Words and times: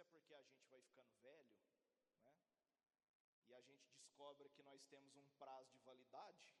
se 0.00 0.02
é 0.02 0.04
porque 0.04 0.34
a 0.34 0.42
gente 0.42 0.66
vai 0.68 0.80
ficando 0.80 1.14
velho, 1.18 1.52
né? 2.22 2.34
E 3.48 3.54
a 3.54 3.60
gente 3.60 3.86
descobre 3.90 4.48
que 4.50 4.62
nós 4.62 4.84
temos 4.86 5.14
um 5.14 5.26
prazo 5.38 5.70
de 5.72 5.80
validade, 5.80 6.54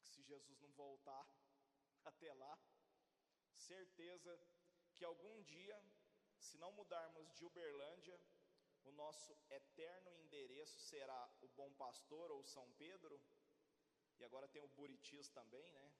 que 0.00 0.08
se 0.08 0.22
Jesus 0.22 0.60
não 0.60 0.72
voltar 0.72 1.26
até 2.04 2.32
lá, 2.34 2.58
certeza 3.54 4.38
que 4.94 5.04
algum 5.04 5.42
dia, 5.42 5.82
se 6.38 6.58
não 6.58 6.72
mudarmos 6.72 7.32
de 7.34 7.44
Uberlândia, 7.44 8.20
o 8.84 8.92
nosso 8.92 9.36
eterno 9.50 10.14
endereço 10.16 10.78
será 10.80 11.30
o 11.40 11.48
Bom 11.48 11.72
Pastor 11.74 12.30
ou 12.30 12.42
São 12.44 12.70
Pedro, 12.72 13.20
e 14.18 14.24
agora 14.24 14.48
tem 14.48 14.62
o 14.62 14.68
Buritis 14.68 15.28
também, 15.30 15.70
né? 15.72 15.92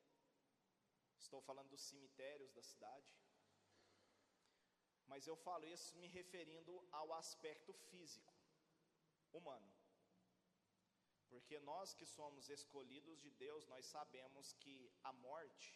Estou 1.17 1.41
falando 1.41 1.69
dos 1.71 1.83
cemitérios 1.83 2.53
da 2.53 2.63
cidade. 2.63 3.11
Mas 5.11 5.27
eu 5.27 5.37
falo 5.47 5.67
isso 5.77 5.97
me 6.01 6.09
referindo 6.19 6.73
ao 6.99 7.13
aspecto 7.23 7.73
físico, 7.91 8.35
humano. 9.39 9.73
Porque 11.31 11.57
nós 11.71 11.95
que 11.99 12.07
somos 12.07 12.49
escolhidos 12.49 13.19
de 13.25 13.31
Deus, 13.45 13.67
nós 13.73 13.85
sabemos 13.87 14.53
que 14.63 14.77
a 15.11 15.13
morte 15.13 15.71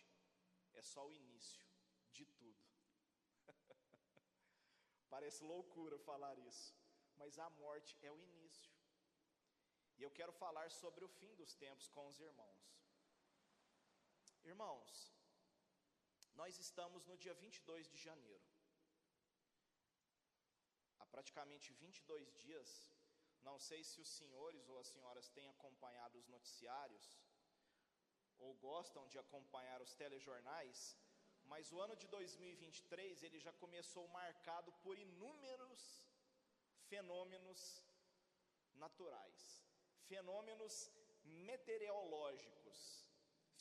é 0.72 0.82
só 0.92 1.02
o 1.06 1.12
início 1.12 1.64
de 2.12 2.24
tudo. 2.38 2.64
Parece 5.14 5.42
loucura 5.52 5.98
falar 6.10 6.36
isso, 6.38 6.72
mas 7.16 7.38
a 7.38 7.50
morte 7.64 7.92
é 8.02 8.10
o 8.12 8.20
início. 8.30 8.72
E 9.98 10.02
eu 10.02 10.10
quero 10.10 10.32
falar 10.44 10.68
sobre 10.70 11.04
o 11.04 11.08
fim 11.18 11.34
dos 11.34 11.54
tempos 11.54 11.88
com 11.88 12.06
os 12.06 12.20
irmãos. 12.28 12.64
Irmãos, 14.44 14.92
nós 16.34 16.58
estamos 16.58 17.04
no 17.04 17.16
dia 17.16 17.34
22 17.34 17.88
de 17.88 17.96
janeiro. 17.96 18.53
Praticamente 21.14 21.72
22 21.74 22.32
dias, 22.44 22.68
não 23.48 23.56
sei 23.66 23.80
se 23.90 23.98
os 24.04 24.10
senhores 24.20 24.68
ou 24.70 24.76
as 24.82 24.88
senhoras 24.94 25.28
têm 25.36 25.48
acompanhado 25.48 26.18
os 26.18 26.28
noticiários 26.34 27.06
ou 28.44 28.50
gostam 28.68 29.06
de 29.12 29.18
acompanhar 29.24 29.80
os 29.80 29.94
telejornais, 30.00 30.78
mas 31.52 31.70
o 31.72 31.80
ano 31.84 31.96
de 32.02 32.08
2023 32.08 33.22
ele 33.22 33.38
já 33.46 33.52
começou 33.52 34.04
marcado 34.08 34.72
por 34.84 34.98
inúmeros 34.98 35.82
fenômenos 36.88 37.60
naturais, 38.84 39.42
fenômenos 40.08 40.90
meteorológicos, 41.50 43.06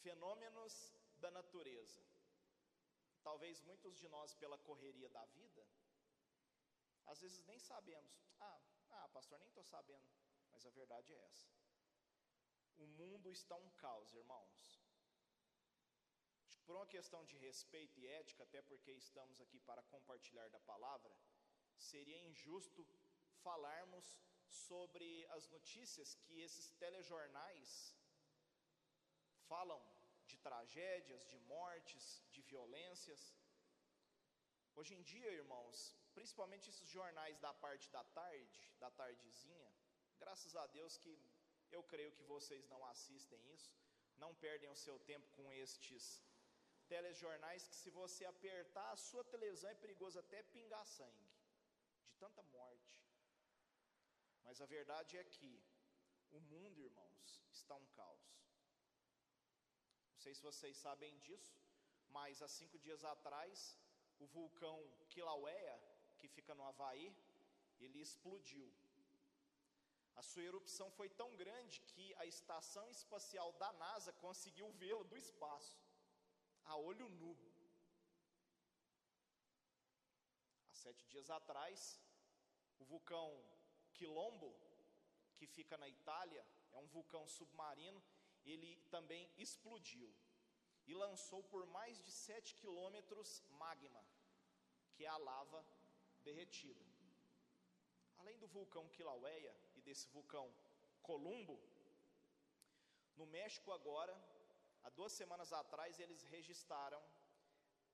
fenômenos 0.04 0.74
da 1.24 1.30
natureza. 1.40 2.02
Talvez 3.22 3.62
muitos 3.62 3.96
de 4.02 4.08
nós, 4.16 4.34
pela 4.34 4.58
correria 4.58 5.10
da 5.10 5.26
vida, 5.40 5.64
às 7.06 7.22
vezes 7.22 7.44
nem 7.46 7.60
sabemos. 7.60 8.14
Ah, 8.40 8.62
ah 8.92 9.08
pastor, 9.10 9.40
nem 9.40 9.48
estou 9.48 9.64
sabendo. 9.64 10.10
Mas 10.52 10.66
a 10.66 10.70
verdade 10.70 11.14
é 11.14 11.20
essa. 11.30 11.48
O 12.78 12.88
mundo 13.00 13.32
está 13.32 13.56
um 13.56 13.70
caos, 13.72 14.14
irmãos. 14.14 14.82
Por 16.66 16.76
uma 16.76 16.88
questão 16.88 17.24
de 17.26 17.38
respeito 17.38 18.00
e 18.00 18.08
ética, 18.08 18.44
até 18.44 18.62
porque 18.62 18.92
estamos 18.92 19.40
aqui 19.42 19.60
para 19.60 19.84
compartilhar 19.84 20.48
da 20.50 20.60
palavra, 20.60 21.14
seria 21.78 22.20
injusto 22.30 22.88
falarmos 23.42 24.08
sobre 24.48 25.26
as 25.32 25.48
notícias 25.50 26.16
que 26.24 26.40
esses 26.40 26.70
telejornais 26.84 27.70
falam 29.48 29.82
de 30.26 30.38
tragédias, 30.38 31.26
de 31.32 31.40
mortes, 31.40 32.24
de 32.32 32.42
violências. 32.42 33.34
Hoje 34.80 34.94
em 34.96 35.04
dia, 35.04 35.32
irmãos, 35.42 35.96
principalmente 36.18 36.70
esses 36.72 36.90
jornais 36.98 37.38
da 37.46 37.54
parte 37.64 37.88
da 37.96 38.04
tarde, 38.20 38.62
da 38.80 38.90
tardezinha, 39.00 39.72
graças 40.24 40.56
a 40.56 40.66
Deus 40.78 40.98
que 40.98 41.14
eu 41.72 41.82
creio 41.92 42.12
que 42.18 42.24
vocês 42.24 42.66
não 42.74 42.82
assistem 42.94 43.42
isso, 43.56 43.72
não 44.24 44.32
perdem 44.46 44.70
o 44.70 44.82
seu 44.86 44.98
tempo 45.12 45.28
com 45.38 45.46
estes 45.54 46.24
telejornais 46.88 47.68
que 47.68 47.76
se 47.82 47.90
você 48.00 48.26
apertar 48.26 48.90
a 48.92 49.02
sua 49.08 49.24
televisão 49.24 49.70
é 49.70 49.76
perigoso 49.76 50.20
até 50.20 50.42
pingar 50.56 50.86
sangue, 50.86 51.30
de 52.08 52.16
tanta 52.24 52.42
morte. 52.58 52.96
Mas 54.44 54.60
a 54.60 54.66
verdade 54.66 55.18
é 55.18 55.24
que 55.24 55.52
o 56.32 56.40
mundo, 56.40 56.82
irmãos, 56.82 57.42
está 57.52 57.76
um 57.76 57.88
caos. 58.00 58.28
Não 60.12 60.20
sei 60.24 60.34
se 60.34 60.42
vocês 60.42 60.76
sabem 60.78 61.18
disso, 61.20 61.56
mas 62.10 62.42
há 62.42 62.48
cinco 62.48 62.78
dias 62.80 63.04
atrás, 63.04 63.78
o 64.20 64.26
vulcão 64.28 64.78
Kilauea, 65.10 65.80
que 66.20 66.28
fica 66.28 66.56
no 66.56 66.64
Havaí, 66.64 67.16
ele 67.80 68.00
explodiu. 68.00 68.72
A 70.16 70.22
sua 70.22 70.44
erupção 70.44 70.90
foi 70.92 71.10
tão 71.10 71.36
grande 71.36 71.82
que 71.82 72.14
a 72.16 72.26
estação 72.26 72.90
espacial 72.90 73.52
da 73.54 73.72
NASA 73.74 74.14
conseguiu 74.14 74.72
vê-lo 74.74 75.04
do 75.04 75.18
espaço, 75.18 75.78
a 76.66 76.76
olho 76.78 77.10
nu. 77.10 77.36
Há 80.70 80.74
sete 80.74 81.06
dias 81.08 81.30
atrás, 81.30 82.00
o 82.80 82.86
vulcão 82.86 83.28
Quilombo, 83.94 84.56
que 85.36 85.48
fica 85.48 85.78
na 85.78 85.90
Itália, 85.90 86.46
é 86.72 86.78
um 86.78 86.88
vulcão 86.88 87.28
submarino, 87.28 88.02
ele 88.46 88.76
também 88.90 89.32
explodiu 89.38 90.14
e 90.88 90.94
lançou 90.94 91.42
por 91.44 91.66
mais 91.68 91.98
de 92.04 92.12
7 92.12 92.56
quilômetros 92.56 93.44
magma, 93.52 94.04
que 94.94 95.06
é 95.06 95.08
a 95.08 95.18
lava 95.18 95.66
derretida. 96.24 96.86
Além 98.18 98.38
do 98.38 98.48
vulcão 98.48 98.88
Kilauea 98.90 99.56
e 99.76 99.82
desse 99.82 100.08
vulcão 100.10 100.54
Columbo, 101.02 101.60
no 103.16 103.26
México 103.26 103.72
agora, 103.72 104.16
há 104.84 104.90
duas 104.90 105.12
semanas 105.14 105.52
atrás, 105.54 106.00
eles 106.00 106.24
registraram 106.24 107.02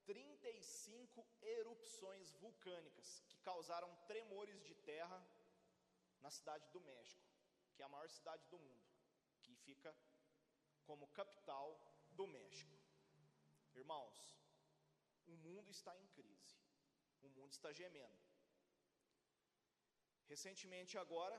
35 0.06 1.26
erupções 1.42 2.32
vulcânicas 2.34 3.24
que 3.28 3.38
causaram 3.40 3.94
tremores 4.08 4.62
de 4.64 4.74
terra 4.76 5.20
na 6.22 6.32
cidade 6.32 6.68
do 6.70 6.82
México, 6.82 7.24
que 7.74 7.82
é 7.82 7.86
a 7.86 7.90
maior 7.90 8.10
cidade 8.10 8.44
do 8.48 8.58
mundo, 8.58 8.88
que 9.42 9.54
fica 9.56 9.96
como 10.86 11.08
capital 11.10 11.68
do 12.20 12.28
México. 12.28 12.78
Irmãos, 13.82 14.18
o 15.34 15.36
mundo 15.46 15.70
está 15.78 15.92
em 16.02 16.08
crise, 16.18 16.56
o 17.28 17.30
mundo 17.38 17.52
está 17.58 17.70
gemendo. 17.82 18.24
Recentemente, 20.32 20.98
agora, 21.04 21.38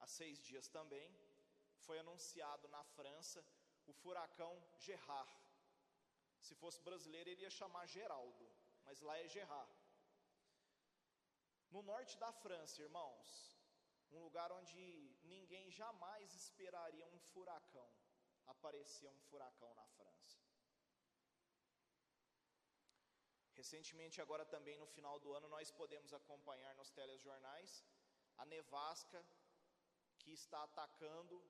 há 0.00 0.06
seis 0.18 0.38
dias 0.48 0.68
também, 0.76 1.08
foi 1.86 1.96
anunciado 1.98 2.66
na 2.74 2.82
França 2.96 3.40
o 3.90 3.92
furacão 4.02 4.54
Gerard. 4.86 5.32
Se 6.46 6.54
fosse 6.60 6.80
brasileiro, 6.88 7.30
ele 7.30 7.46
ia 7.46 7.58
chamar 7.60 7.86
Geraldo, 7.96 8.46
mas 8.84 9.00
lá 9.00 9.16
é 9.24 9.26
Gerard. 9.36 9.74
No 11.74 11.82
norte 11.92 12.14
da 12.24 12.30
França, 12.44 12.82
irmãos, 12.88 13.28
um 14.10 14.20
lugar 14.26 14.50
onde 14.60 14.80
ninguém 15.34 15.66
jamais 15.70 16.34
esperaria 16.34 17.06
um 17.14 17.20
furacão 17.32 17.90
apareceu 18.46 19.10
um 19.10 19.20
furacão 19.28 19.74
na 19.74 19.86
França. 19.86 20.40
Recentemente, 23.54 24.20
agora 24.20 24.44
também 24.44 24.76
no 24.78 24.86
final 24.86 25.18
do 25.20 25.32
ano, 25.32 25.48
nós 25.48 25.70
podemos 25.70 26.12
acompanhar 26.12 26.74
nos 26.74 26.90
telejornais 26.90 27.84
a 28.38 28.44
nevasca 28.44 29.24
que 30.18 30.32
está 30.32 30.62
atacando 30.64 31.42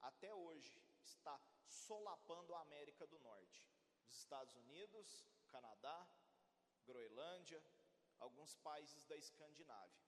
até 0.00 0.32
hoje, 0.34 0.80
está 1.04 1.40
solapando 1.66 2.54
a 2.54 2.60
América 2.60 3.06
do 3.06 3.18
Norte, 3.20 3.64
os 4.08 4.16
Estados 4.16 4.54
Unidos, 4.54 5.26
Canadá, 5.48 6.06
Groenlândia, 6.84 7.62
alguns 8.18 8.54
países 8.56 9.04
da 9.06 9.16
Escandinávia. 9.16 10.06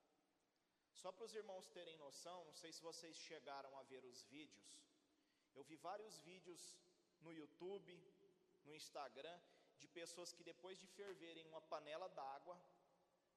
Só 0.92 1.10
para 1.12 1.24
os 1.24 1.34
irmãos 1.34 1.68
terem 1.68 1.96
noção, 1.96 2.44
não 2.44 2.54
sei 2.54 2.72
se 2.72 2.82
vocês 2.82 3.16
chegaram 3.16 3.76
a 3.78 3.82
ver 3.84 4.04
os 4.04 4.22
vídeos 4.24 4.78
eu 5.56 5.64
vi 5.64 5.76
vários 5.76 6.18
vídeos 6.20 6.62
no 7.20 7.32
YouTube, 7.32 7.92
no 8.64 8.74
Instagram, 8.74 9.38
de 9.78 9.88
pessoas 9.88 10.32
que 10.32 10.48
depois 10.52 10.78
de 10.78 10.86
ferverem 10.86 11.46
uma 11.46 11.60
panela 11.60 12.08
d'água, 12.08 12.56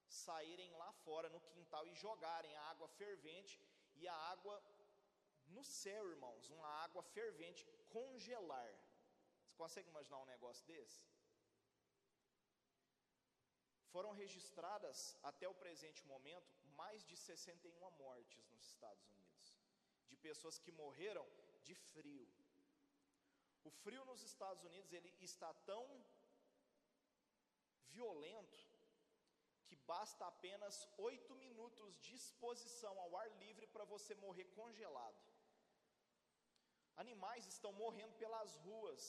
saírem 0.07 0.71
lá 0.81 0.91
fora 1.05 1.29
no 1.29 1.41
quintal 1.51 1.87
e 1.87 1.95
jogarem 1.95 2.55
a 2.55 2.63
água 2.71 2.87
fervente 2.87 3.59
e 3.95 4.07
a 4.07 4.17
água 4.33 4.55
no 5.47 5.63
céu, 5.63 6.09
irmãos, 6.09 6.49
uma 6.49 6.67
água 6.85 7.03
fervente 7.03 7.65
congelar. 7.89 8.73
Você 9.43 9.53
consegue 9.63 9.89
imaginar 9.89 10.19
um 10.19 10.25
negócio 10.25 10.65
desse? 10.65 11.01
Foram 13.93 14.11
registradas 14.11 15.17
até 15.21 15.47
o 15.47 15.59
presente 15.63 16.05
momento 16.05 16.51
mais 16.81 17.03
de 17.05 17.15
61 17.15 17.91
mortes 17.91 18.45
nos 18.51 18.63
Estados 18.73 19.05
Unidos, 19.09 19.47
de 20.09 20.15
pessoas 20.15 20.57
que 20.57 20.71
morreram 20.71 21.25
de 21.67 21.75
frio. 21.75 22.27
O 23.63 23.71
frio 23.83 24.03
nos 24.05 24.21
Estados 24.23 24.63
Unidos 24.63 24.91
ele 24.91 25.13
está 25.19 25.53
tão 25.71 25.83
violento 27.89 28.59
que 29.67 29.75
basta 29.75 30.25
apenas 30.27 30.87
oito 30.97 31.33
minutos 31.35 31.97
de 31.99 32.13
exposição 32.13 32.93
ao 32.99 33.15
ar 33.17 33.29
livre 33.43 33.67
para 33.67 33.85
você 33.85 34.13
morrer 34.15 34.45
congelado. 34.59 35.31
Animais 37.03 37.45
estão 37.47 37.71
morrendo 37.73 38.15
pelas 38.15 38.55
ruas, 38.57 39.03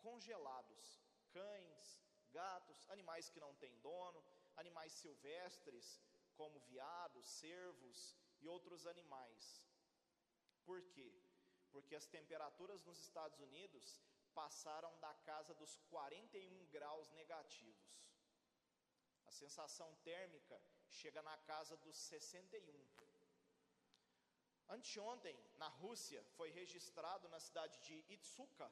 congelados. 0.00 1.00
Cães, 1.30 2.02
gatos, 2.30 2.88
animais 2.90 3.30
que 3.30 3.40
não 3.40 3.54
têm 3.54 3.74
dono, 3.80 4.22
animais 4.56 4.92
silvestres, 4.92 5.86
como 6.34 6.60
veados, 6.60 7.26
cervos 7.26 8.16
e 8.40 8.46
outros 8.46 8.86
animais. 8.86 9.66
Por 10.64 10.82
quê? 10.90 11.10
Porque 11.72 11.94
as 12.00 12.06
temperaturas 12.06 12.84
nos 12.84 12.98
Estados 12.98 13.38
Unidos 13.40 14.00
passaram 14.34 14.92
da 15.00 15.12
casa 15.30 15.52
dos 15.54 15.74
41 15.90 16.66
graus 16.66 17.10
negativos. 17.20 17.90
A 19.26 19.30
sensação 19.30 19.88
térmica 20.10 20.60
chega 20.88 21.22
na 21.22 21.36
casa 21.38 21.76
dos 21.78 21.96
61. 21.96 22.92
Anteontem, 24.68 25.36
na 25.62 25.68
Rússia, 25.68 26.22
foi 26.36 26.50
registrado 26.50 27.28
na 27.28 27.40
cidade 27.40 27.78
de 27.86 27.96
Itsuka 28.14 28.70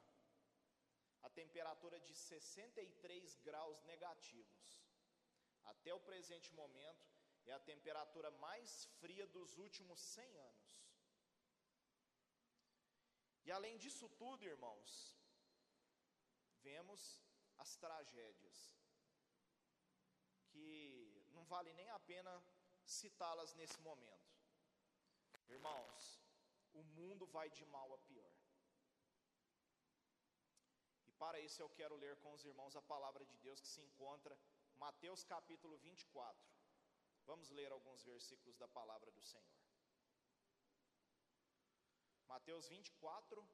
a 1.21 1.29
temperatura 1.29 1.99
de 1.99 2.13
63 2.15 3.35
graus 3.47 3.81
negativos. 3.83 4.81
Até 5.65 5.93
o 5.93 5.99
presente 5.99 6.53
momento, 6.53 7.05
é 7.45 7.53
a 7.53 7.59
temperatura 7.59 8.31
mais 8.31 8.85
fria 8.99 9.27
dos 9.27 9.57
últimos 9.57 9.99
100 9.99 10.39
anos. 10.39 10.90
E 13.45 13.51
além 13.51 13.77
disso 13.77 14.07
tudo, 14.21 14.45
irmãos, 14.45 15.17
vemos 16.67 17.21
as 17.57 17.75
tragédias, 17.75 18.57
que 20.49 21.25
não 21.31 21.43
vale 21.45 21.71
nem 21.73 21.89
a 21.89 21.99
pena 21.99 22.33
citá-las 22.85 23.53
nesse 23.55 23.79
momento. 23.81 24.31
Irmãos, 25.49 26.21
o 26.73 26.83
mundo 26.83 27.25
vai 27.25 27.49
de 27.49 27.65
mal 27.65 27.93
a 27.93 27.97
pior. 27.99 28.35
E 31.07 31.11
para 31.13 31.39
isso 31.39 31.61
eu 31.61 31.69
quero 31.69 31.95
ler 31.95 32.15
com 32.17 32.31
os 32.33 32.43
irmãos 32.45 32.75
a 32.75 32.81
palavra 32.81 33.25
de 33.25 33.37
Deus 33.37 33.59
que 33.59 33.67
se 33.67 33.81
encontra 33.81 34.37
Mateus 34.77 35.23
capítulo 35.23 35.77
24. 35.77 36.51
Vamos 37.25 37.49
ler 37.51 37.71
alguns 37.71 38.03
versículos 38.03 38.57
da 38.57 38.67
palavra 38.67 39.11
do 39.11 39.21
Senhor. 39.21 39.60
Mateus 42.31 42.69
24, 42.69 43.45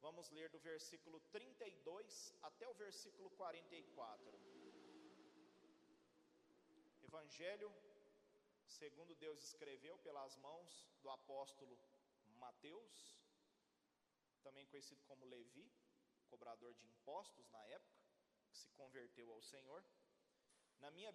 vamos 0.00 0.30
ler 0.30 0.48
do 0.50 0.58
versículo 0.58 1.20
32 1.30 2.34
até 2.42 2.66
o 2.68 2.74
versículo 2.74 3.30
44. 3.30 4.40
Evangelho, 7.04 7.72
segundo 8.66 9.14
Deus 9.14 9.38
escreveu 9.44 9.96
pelas 9.98 10.36
mãos 10.38 10.88
do 11.02 11.08
apóstolo 11.08 11.78
Mateus, 12.44 13.16
também 14.42 14.66
conhecido 14.66 15.04
como 15.04 15.24
Levi, 15.26 15.72
cobrador 16.28 16.74
de 16.74 16.84
impostos 16.88 17.48
na 17.50 17.64
época, 17.66 18.02
que 18.48 18.56
se 18.56 18.70
converteu 18.70 19.32
ao 19.32 19.40
Senhor. 19.40 19.84
Na 20.80 20.90
minha, 20.90 21.14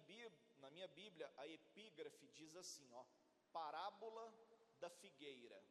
na 0.56 0.70
minha 0.70 0.88
Bíblia, 0.88 1.30
a 1.36 1.46
epígrafe 1.46 2.26
diz 2.28 2.56
assim: 2.56 2.90
ó, 2.94 3.04
parábola 3.52 4.24
da 4.80 4.88
figueira, 4.88 5.62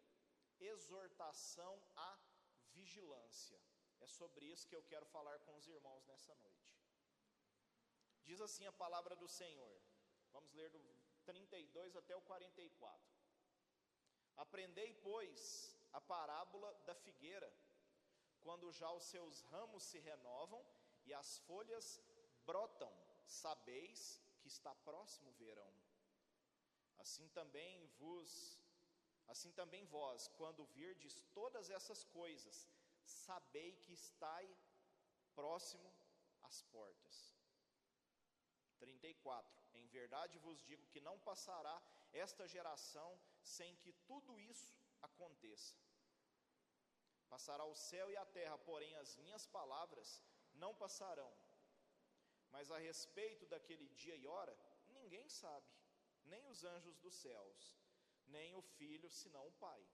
exortação 0.60 1.82
à 1.96 2.20
vigilância. 2.74 3.60
É 4.00 4.08
sobre 4.08 4.46
isso 4.46 4.68
que 4.68 4.76
eu 4.76 4.84
quero 4.84 5.06
falar 5.06 5.40
com 5.40 5.56
os 5.56 5.68
irmãos 5.68 6.06
nessa 6.06 6.36
noite. 6.36 6.76
Diz 8.24 8.42
assim 8.42 8.66
a 8.66 8.72
palavra 8.72 9.16
do 9.16 9.28
Senhor. 9.28 9.82
Vamos 10.32 10.54
ler 10.54 10.70
do 10.70 10.80
32 11.26 11.96
até 11.96 12.16
o 12.16 12.22
44. 12.22 13.16
Aprendei, 14.36 14.94
pois, 14.96 15.76
a 15.94 16.02
parábola 16.02 16.74
da 16.86 16.94
figueira, 16.94 17.52
quando 18.42 18.72
já 18.72 18.92
os 18.92 19.06
seus 19.06 19.42
ramos 19.44 19.84
se 19.84 20.00
renovam 20.00 20.64
e 21.06 21.14
as 21.14 21.38
folhas 21.40 22.02
brotam, 22.46 22.92
sabeis 23.26 24.22
que 24.40 24.48
está 24.48 24.74
próximo 24.76 25.30
o 25.30 25.34
verão. 25.34 25.74
Assim 26.98 27.28
também 27.30 27.88
vos 28.00 28.60
Assim 29.28 29.52
também 29.52 29.84
vós, 29.86 30.28
quando 30.40 30.66
virdes 30.66 31.22
todas 31.34 31.70
essas 31.70 32.04
coisas, 32.04 32.68
sabei 33.04 33.76
que 33.84 33.94
estai 33.94 34.48
próximo 35.34 35.92
às 36.44 36.62
portas. 36.64 37.36
34. 38.80 39.56
Em 39.74 39.88
verdade 39.88 40.38
vos 40.40 40.62
digo 40.64 40.86
que 40.88 41.02
não 41.02 41.18
passará 41.20 41.82
esta 42.14 42.48
geração 42.48 43.20
sem 43.42 43.76
que 43.78 43.92
tudo 44.10 44.40
isso 44.40 44.78
aconteça. 45.02 45.78
Passará 47.30 47.66
o 47.66 47.76
céu 47.76 48.10
e 48.12 48.18
a 48.18 48.26
terra, 48.26 48.58
porém 48.58 48.96
as 48.96 49.18
minhas 49.18 49.46
palavras 49.48 50.22
não 50.54 50.74
passarão. 50.74 51.32
Mas 52.50 52.72
a 52.72 52.78
respeito 52.78 53.46
daquele 53.48 53.90
dia 53.90 54.16
e 54.16 54.28
hora, 54.28 54.56
ninguém 54.88 55.28
sabe, 55.28 55.68
nem 56.24 56.46
os 56.48 56.64
anjos 56.64 56.98
dos 57.00 57.16
céus, 57.16 57.76
nem 58.28 58.56
o 58.56 58.62
filho, 58.62 59.10
senão 59.10 59.48
o 59.48 59.54
pai. 59.54 59.86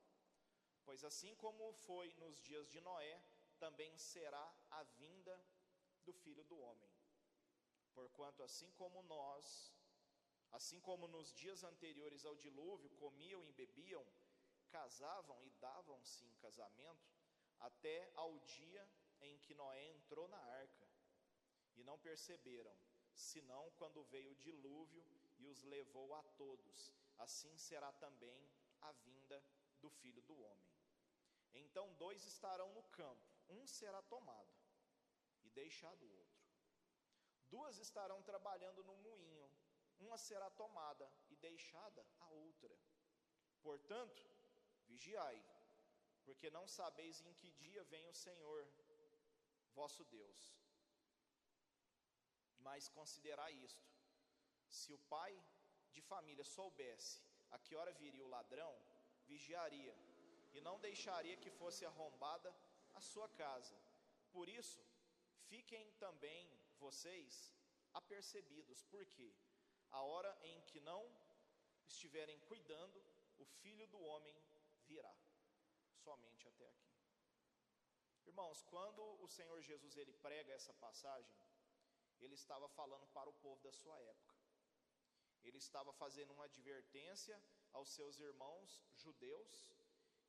Pois 0.83 1.03
assim 1.03 1.35
como 1.35 1.73
foi 1.73 2.13
nos 2.15 2.39
dias 2.41 2.69
de 2.69 2.81
Noé, 2.81 3.23
também 3.59 3.95
será 3.97 4.53
a 4.71 4.83
vinda 4.83 5.39
do 6.03 6.13
filho 6.13 6.43
do 6.45 6.59
homem. 6.59 6.91
Porquanto 7.93 8.41
assim 8.43 8.71
como 8.71 9.03
nós, 9.03 9.73
assim 10.51 10.79
como 10.79 11.07
nos 11.07 11.33
dias 11.33 11.63
anteriores 11.63 12.25
ao 12.25 12.35
dilúvio, 12.35 12.89
comiam 12.91 13.45
e 13.45 13.51
bebiam, 13.51 14.05
casavam 14.69 15.43
e 15.43 15.49
davam-se 15.51 16.25
em 16.25 16.33
casamento, 16.35 17.11
até 17.59 18.11
ao 18.15 18.39
dia 18.39 18.89
em 19.21 19.37
que 19.39 19.53
Noé 19.53 19.89
entrou 19.89 20.27
na 20.27 20.37
arca, 20.37 20.87
e 21.75 21.83
não 21.83 21.97
perceberam, 21.99 22.75
senão 23.13 23.71
quando 23.71 24.03
veio 24.03 24.31
o 24.31 24.35
dilúvio 24.35 25.05
e 25.39 25.47
os 25.47 25.63
levou 25.63 26.13
a 26.15 26.23
todos 26.37 26.93
assim 27.23 27.55
será 27.57 27.91
também 27.93 28.51
a 28.81 28.91
vinda 28.91 29.43
do 29.79 29.89
filho 29.89 30.21
do 30.23 30.37
homem. 30.39 30.71
Então 31.53 31.93
dois 31.95 32.23
estarão 32.25 32.69
no 32.73 32.83
campo, 32.83 33.27
um 33.49 33.65
será 33.67 34.01
tomado 34.03 34.53
e 35.43 35.49
deixado 35.49 36.03
o 36.05 36.17
outro. 36.19 36.41
Duas 37.49 37.77
estarão 37.77 38.21
trabalhando 38.23 38.83
no 38.83 38.95
moinho, 39.07 39.49
uma 39.99 40.17
será 40.17 40.49
tomada 40.49 41.11
e 41.29 41.35
deixada 41.35 42.05
a 42.19 42.27
outra. 42.29 42.75
Portanto, 43.61 44.23
vigiai, 44.87 45.39
porque 46.23 46.49
não 46.49 46.65
sabeis 46.67 47.21
em 47.21 47.33
que 47.33 47.51
dia 47.51 47.83
vem 47.85 48.07
o 48.07 48.13
Senhor, 48.13 48.65
vosso 49.73 50.03
Deus. 50.05 50.55
Mas 52.59 52.87
considerai 52.87 53.53
isto: 53.53 53.85
se 54.69 54.93
o 54.93 54.99
pai 55.15 55.33
de 55.95 56.01
família 56.01 56.43
soubesse 56.43 57.21
a 57.51 57.57
que 57.59 57.75
hora 57.75 57.93
viria 57.93 58.25
o 58.25 58.33
ladrão, 58.37 58.73
vigiaria 59.25 59.95
e 60.53 60.61
não 60.61 60.79
deixaria 60.79 61.37
que 61.37 61.49
fosse 61.49 61.85
arrombada 61.85 62.53
a 62.93 63.01
sua 63.01 63.27
casa. 63.29 63.75
Por 64.31 64.47
isso, 64.49 64.81
fiquem 65.49 65.91
também 66.03 66.49
vocês 66.79 67.53
apercebidos, 67.93 68.83
porque 68.83 69.33
a 69.91 70.01
hora 70.01 70.31
em 70.43 70.61
que 70.61 70.79
não 70.79 71.01
estiverem 71.85 72.39
cuidando, 72.41 73.03
o 73.37 73.45
filho 73.45 73.87
do 73.87 73.99
homem 74.01 74.35
virá. 74.87 75.13
Somente 76.03 76.47
até 76.47 76.67
aqui. 76.67 76.91
Irmãos, 78.25 78.63
quando 78.63 79.01
o 79.21 79.27
Senhor 79.27 79.61
Jesus 79.61 79.97
ele 79.97 80.13
prega 80.13 80.53
essa 80.53 80.73
passagem, 80.73 81.35
ele 82.19 82.35
estava 82.35 82.67
falando 82.69 83.05
para 83.07 83.29
o 83.29 83.33
povo 83.33 83.61
da 83.61 83.71
sua 83.71 83.99
época. 83.99 84.30
Ele 85.43 85.57
estava 85.57 85.91
fazendo 85.93 86.31
uma 86.33 86.45
advertência 86.45 87.41
aos 87.73 87.89
seus 87.89 88.19
irmãos 88.19 88.85
judeus, 88.95 89.65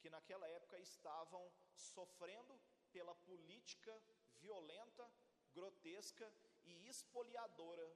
que 0.01 0.11
naquela 0.11 0.47
época 0.49 0.79
estavam 0.79 1.45
sofrendo 1.75 2.59
pela 2.93 3.15
política 3.15 3.95
violenta, 4.41 5.09
grotesca 5.55 6.33
e 6.65 6.89
espoliadora 6.89 7.87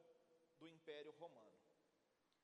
do 0.59 0.67
Império 0.67 1.13
Romano. 1.13 1.59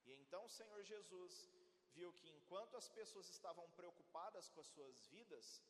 E 0.05 0.13
então 0.15 0.45
o 0.45 0.55
Senhor 0.59 0.83
Jesus 0.83 1.49
viu 1.97 2.13
que 2.13 2.29
enquanto 2.29 2.77
as 2.77 2.89
pessoas 2.89 3.29
estavam 3.29 3.69
preocupadas 3.71 4.49
com 4.49 4.61
as 4.61 4.67
suas 4.67 5.07
vidas, 5.07 5.63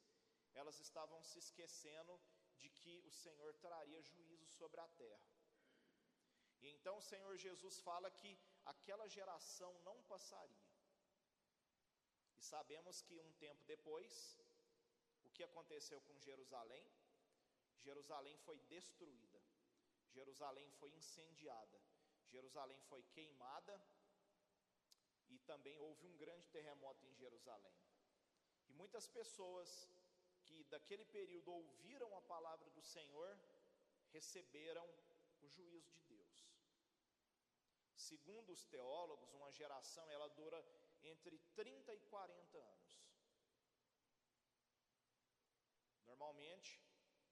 elas 0.54 0.78
estavam 0.80 1.22
se 1.22 1.38
esquecendo 1.38 2.18
de 2.58 2.68
que 2.70 2.94
o 3.06 3.10
Senhor 3.10 3.52
traria 3.54 4.00
juízo 4.02 4.46
sobre 4.58 4.80
a 4.80 4.88
terra. 4.88 5.28
E 6.62 6.68
então 6.68 6.96
o 6.98 7.06
Senhor 7.10 7.36
Jesus 7.36 7.80
fala 7.80 8.10
que 8.10 8.38
aquela 8.64 9.06
geração 9.08 9.72
não 9.80 10.02
passaria. 10.04 10.70
E 12.36 12.42
sabemos 12.42 13.02
que 13.02 13.18
um 13.18 13.32
tempo 13.32 13.64
depois, 13.64 14.38
o 15.24 15.30
que 15.30 15.42
aconteceu 15.42 16.00
com 16.02 16.18
Jerusalém? 16.18 16.84
Jerusalém 17.80 18.36
foi 18.38 18.58
destruída, 18.74 19.40
Jerusalém 20.10 20.70
foi 20.78 20.90
incendiada, 20.92 21.80
Jerusalém 22.26 22.80
foi 22.82 23.02
queimada 23.14 23.74
e 25.28 25.38
também 25.40 25.76
houve 25.78 26.06
um 26.06 26.16
grande 26.16 26.46
terremoto 26.48 27.04
em 27.06 27.14
Jerusalém. 27.14 27.74
E 28.68 28.72
muitas 28.74 29.08
pessoas 29.08 29.88
que 30.44 30.64
daquele 30.64 31.04
período 31.04 31.50
ouviram 31.52 32.16
a 32.16 32.22
palavra 32.22 32.68
do 32.70 32.82
Senhor 32.82 33.38
receberam 34.12 34.86
o 35.40 35.48
juízo 35.48 35.90
de 35.92 36.02
Deus. 36.02 36.21
Segundo 38.08 38.52
os 38.52 38.64
teólogos, 38.74 39.32
uma 39.32 39.50
geração 39.52 40.04
ela 40.10 40.28
dura 40.40 40.58
entre 41.02 41.38
30 41.54 41.94
e 41.94 42.00
40 42.00 42.58
anos. 42.58 43.00
Normalmente, 46.10 46.70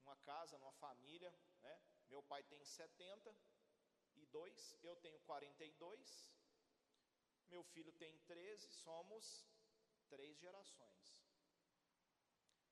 uma 0.05 0.17
casa, 0.17 0.59
numa 0.59 0.73
família, 0.73 1.33
né? 1.61 1.81
Meu 2.09 2.23
pai 2.23 2.43
tem 2.45 2.65
72, 2.65 4.77
eu 4.83 4.97
tenho 4.97 5.21
42, 5.21 6.33
meu 7.49 7.63
filho 7.73 7.93
tem 7.93 8.19
13, 8.21 8.71
somos 8.71 9.47
três 10.09 10.39
gerações. 10.39 11.21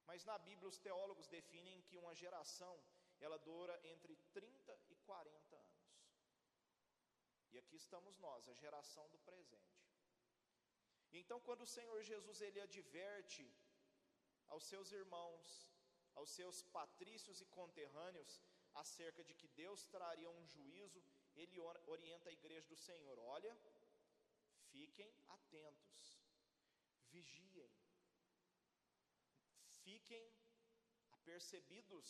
Mas 0.07 0.25
na 0.25 0.39
Bíblia 0.39 0.69
os 0.69 0.79
teólogos 0.79 1.29
definem 1.29 1.83
que 1.83 1.97
uma 1.97 2.15
geração 2.15 2.81
ela 3.21 3.39
dura 3.39 3.79
entre 3.85 4.17
30 4.33 4.81
e 4.89 4.97
40 4.97 5.35
anos. 5.35 5.48
E 7.59 7.61
aqui 7.61 7.77
estamos 7.85 8.17
nós, 8.25 8.49
a 8.49 8.55
geração 8.65 9.05
do 9.13 9.19
presente. 9.29 9.79
Então, 11.21 11.39
quando 11.47 11.63
o 11.63 11.73
Senhor 11.77 12.01
Jesus 12.11 12.41
ele 12.41 12.61
adverte 12.61 13.45
aos 14.47 14.65
seus 14.71 14.93
irmãos, 14.93 15.47
aos 16.19 16.31
seus 16.39 16.59
patrícios 16.77 17.41
e 17.41 17.47
conterrâneos 17.47 18.35
acerca 18.83 19.25
de 19.29 19.35
que 19.41 19.49
Deus 19.63 19.83
traria 19.95 20.31
um 20.31 20.47
juízo, 20.47 21.03
ele 21.35 21.59
orienta 21.95 22.31
a 22.31 22.37
igreja 22.41 22.69
do 22.69 22.77
Senhor: 22.77 23.19
olha, 23.37 23.53
fiquem 24.71 25.13
atentos, 25.39 26.05
vigiem, 27.11 27.75
fiquem 29.83 30.33
apercebidos, 31.19 32.09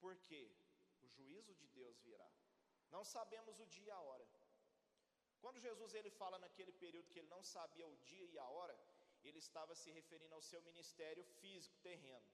porque 0.00 0.42
o 1.02 1.08
juízo 1.18 1.54
de 1.62 1.68
Deus 1.80 2.00
virá. 2.08 2.32
Não 2.94 3.04
sabemos 3.04 3.58
o 3.64 3.66
dia 3.74 3.88
e 3.88 3.96
a 3.98 4.00
hora. 4.08 4.26
Quando 5.42 5.62
Jesus 5.66 5.94
ele 5.98 6.10
fala 6.20 6.38
naquele 6.44 6.72
período 6.82 7.10
que 7.10 7.18
ele 7.20 7.34
não 7.36 7.42
sabia 7.54 7.86
o 7.86 7.96
dia 8.10 8.26
e 8.32 8.38
a 8.38 8.48
hora, 8.56 8.76
ele 9.26 9.38
estava 9.46 9.74
se 9.74 9.90
referindo 9.98 10.34
ao 10.34 10.46
seu 10.50 10.60
ministério 10.68 11.24
físico 11.40 11.76
terreno, 11.88 12.28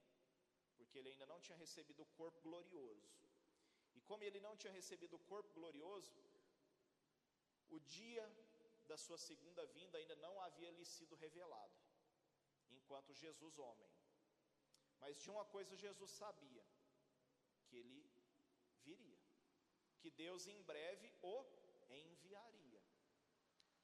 porque 0.77 0.97
ele 0.99 1.09
ainda 1.09 1.25
não 1.31 1.39
tinha 1.45 1.57
recebido 1.57 2.01
o 2.03 2.11
corpo 2.19 2.39
glorioso. 2.47 3.09
E 3.97 4.01
como 4.09 4.23
ele 4.23 4.39
não 4.39 4.55
tinha 4.61 4.73
recebido 4.79 5.15
o 5.15 5.25
corpo 5.31 5.51
glorioso, 5.59 6.13
o 7.69 7.79
dia 7.97 8.25
da 8.91 8.97
sua 8.97 9.17
segunda 9.17 9.65
vinda 9.77 9.97
ainda 9.97 10.15
não 10.25 10.33
havia 10.45 10.71
lhe 10.77 10.85
sido 10.85 11.15
revelado, 11.15 11.77
enquanto 12.77 13.19
Jesus 13.23 13.57
homem. 13.57 13.91
Mas 14.99 15.17
de 15.23 15.29
uma 15.29 15.45
coisa 15.45 15.81
Jesus 15.85 16.11
sabia: 16.11 16.65
que 17.67 17.77
ele 17.77 18.10
que 20.01 20.11
Deus 20.23 20.47
em 20.53 20.61
breve 20.71 21.09
o 21.21 21.35
enviaria. 22.03 22.81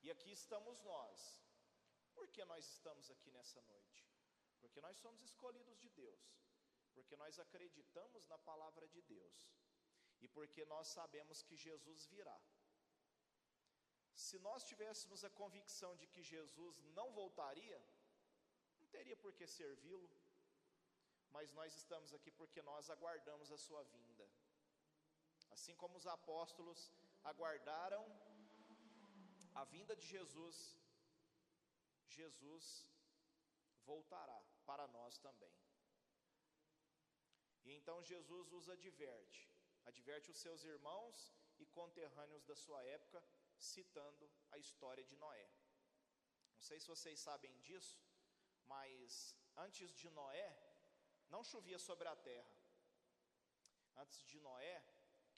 E 0.03 0.11
aqui 0.13 0.31
estamos 0.31 0.81
nós. 0.91 1.19
Por 2.15 2.27
que 2.35 2.43
nós 2.51 2.63
estamos 2.75 3.09
aqui 3.15 3.29
nessa 3.37 3.61
noite? 3.71 4.01
Porque 4.61 4.81
nós 4.85 4.97
somos 5.03 5.21
escolhidos 5.29 5.77
de 5.83 5.89
Deus, 6.03 6.25
porque 6.95 7.15
nós 7.23 7.37
acreditamos 7.45 8.25
na 8.31 8.37
palavra 8.49 8.87
de 8.95 9.01
Deus 9.15 9.37
e 10.23 10.27
porque 10.27 10.63
nós 10.73 10.87
sabemos 10.97 11.43
que 11.47 11.55
Jesus 11.67 12.05
virá. 12.15 12.39
Se 14.25 14.37
nós 14.47 14.63
tivéssemos 14.71 15.23
a 15.23 15.29
convicção 15.41 15.91
de 16.01 16.07
que 16.13 16.23
Jesus 16.23 16.75
não 16.97 17.07
voltaria, 17.19 17.79
não 18.79 18.87
teria 18.95 19.17
por 19.23 19.31
que 19.37 19.45
servi-lo, 19.59 20.09
mas 21.35 21.51
nós 21.59 21.71
estamos 21.81 22.11
aqui 22.17 22.31
porque 22.31 22.61
nós 22.71 22.89
aguardamos 22.89 23.51
a 23.51 23.57
sua 23.65 23.83
vinda. 23.95 24.16
Assim 25.57 25.75
como 25.81 25.97
os 25.99 26.07
apóstolos 26.17 26.79
aguardaram 27.31 28.03
a 29.61 29.63
vinda 29.75 29.93
de 30.01 30.05
Jesus, 30.15 30.57
Jesus 32.17 32.65
voltará 33.89 34.39
para 34.67 34.85
nós 34.95 35.17
também. 35.25 35.55
E 37.65 37.71
então 37.77 37.97
Jesus 38.11 38.51
os 38.57 38.67
adverte, 38.75 39.41
adverte 39.91 40.29
os 40.33 40.41
seus 40.45 40.63
irmãos 40.73 41.15
e 41.61 41.65
conterrâneos 41.79 42.45
da 42.49 42.55
sua 42.63 42.81
época, 42.97 43.19
citando 43.71 44.29
a 44.51 44.59
história 44.65 45.03
de 45.09 45.15
Noé. 45.23 45.49
Não 46.55 46.61
sei 46.67 46.79
se 46.79 46.87
vocês 46.93 47.19
sabem 47.19 47.55
disso, 47.67 47.97
mas 48.73 49.35
antes 49.65 49.89
de 50.01 50.07
Noé, 50.19 50.51
não 51.33 51.43
chovia 51.43 51.79
sobre 51.87 52.07
a 52.07 52.15
terra. 52.29 52.55
Antes 54.03 54.21
de 54.31 54.39
Noé, 54.47 54.77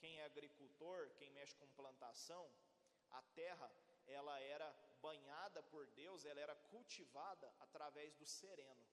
quem 0.01 0.20
é 0.20 0.25
agricultor, 0.25 1.10
quem 1.18 1.29
mexe 1.38 1.56
com 1.60 1.68
plantação, 1.82 2.44
a 3.12 3.22
terra 3.41 3.70
ela 4.08 4.36
era 4.56 4.70
banhada 5.01 5.62
por 5.72 5.86
Deus, 6.01 6.25
ela 6.25 6.41
era 6.46 6.56
cultivada 6.72 7.48
através 7.60 8.15
do 8.15 8.25
sereno. 8.25 8.86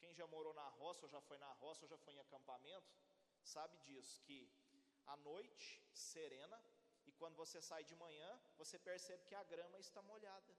Quem 0.00 0.12
já 0.14 0.26
morou 0.26 0.54
na 0.54 0.68
roça, 0.80 1.02
ou 1.06 1.08
já 1.08 1.20
foi 1.28 1.38
na 1.38 1.52
roça, 1.62 1.84
ou 1.84 1.88
já 1.88 1.98
foi 2.04 2.14
em 2.14 2.18
acampamento, 2.26 2.92
sabe 3.54 3.76
disso, 3.86 4.20
que 4.26 4.38
a 5.06 5.16
noite 5.16 5.80
serena, 5.92 6.58
e 7.06 7.12
quando 7.12 7.36
você 7.36 7.60
sai 7.60 7.82
de 7.84 7.96
manhã, 7.96 8.30
você 8.56 8.78
percebe 8.78 9.24
que 9.28 9.34
a 9.34 9.44
grama 9.44 9.78
está 9.78 10.02
molhada, 10.02 10.54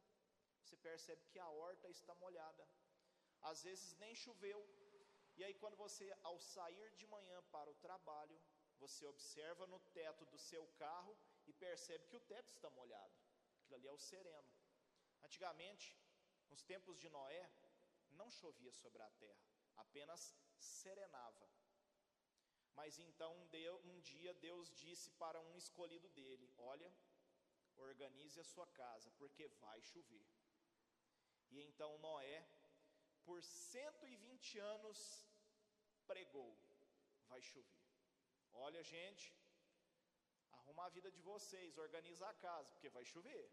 você 0.61 0.77
percebe 0.77 1.25
que 1.31 1.39
a 1.39 1.49
horta 1.49 1.89
está 1.89 2.15
molhada. 2.15 2.67
Às 3.41 3.61
vezes 3.63 3.95
nem 3.97 4.15
choveu, 4.15 4.59
e 5.35 5.43
aí, 5.43 5.53
quando 5.55 5.75
você, 5.75 6.05
ao 6.23 6.39
sair 6.39 6.91
de 6.99 7.07
manhã 7.07 7.41
para 7.51 7.69
o 7.69 7.75
trabalho, 7.85 8.39
você 8.83 9.05
observa 9.13 9.65
no 9.73 9.79
teto 9.97 10.23
do 10.31 10.39
seu 10.49 10.63
carro 10.83 11.13
e 11.49 11.53
percebe 11.65 12.07
que 12.09 12.19
o 12.21 12.25
teto 12.31 12.49
está 12.53 12.69
molhado. 12.79 13.15
Aquilo 13.59 13.75
ali 13.77 13.87
é 13.87 13.91
o 13.99 14.05
sereno. 14.11 14.51
Antigamente, 15.27 15.87
nos 16.51 16.63
tempos 16.71 16.97
de 17.03 17.09
Noé, 17.17 17.43
não 18.19 18.29
chovia 18.39 18.73
sobre 18.81 19.01
a 19.01 19.09
terra, 19.23 19.45
apenas 19.83 20.21
serenava. 20.59 21.47
Mas 22.79 22.97
então 23.07 23.31
um 23.91 23.99
dia 24.11 24.33
Deus 24.47 24.69
disse 24.83 25.09
para 25.23 25.39
um 25.47 25.55
escolhido 25.63 26.09
dele: 26.09 26.47
Olha, 26.57 26.89
organize 27.89 28.39
a 28.39 28.49
sua 28.53 28.67
casa, 28.81 29.11
porque 29.19 29.47
vai 29.65 29.79
chover. 29.81 30.25
E 31.51 31.61
então 31.61 31.97
Noé 31.99 32.37
por 33.25 33.41
120 33.43 34.59
anos 34.59 34.99
pregou: 36.07 36.51
vai 37.29 37.41
chover. 37.41 37.82
Olha, 38.53 38.81
gente, 38.83 39.33
arruma 40.51 40.85
a 40.85 40.89
vida 40.89 41.11
de 41.11 41.21
vocês, 41.21 41.77
organiza 41.77 42.27
a 42.27 42.33
casa, 42.33 42.71
porque 42.71 42.89
vai 42.89 43.05
chover. 43.05 43.45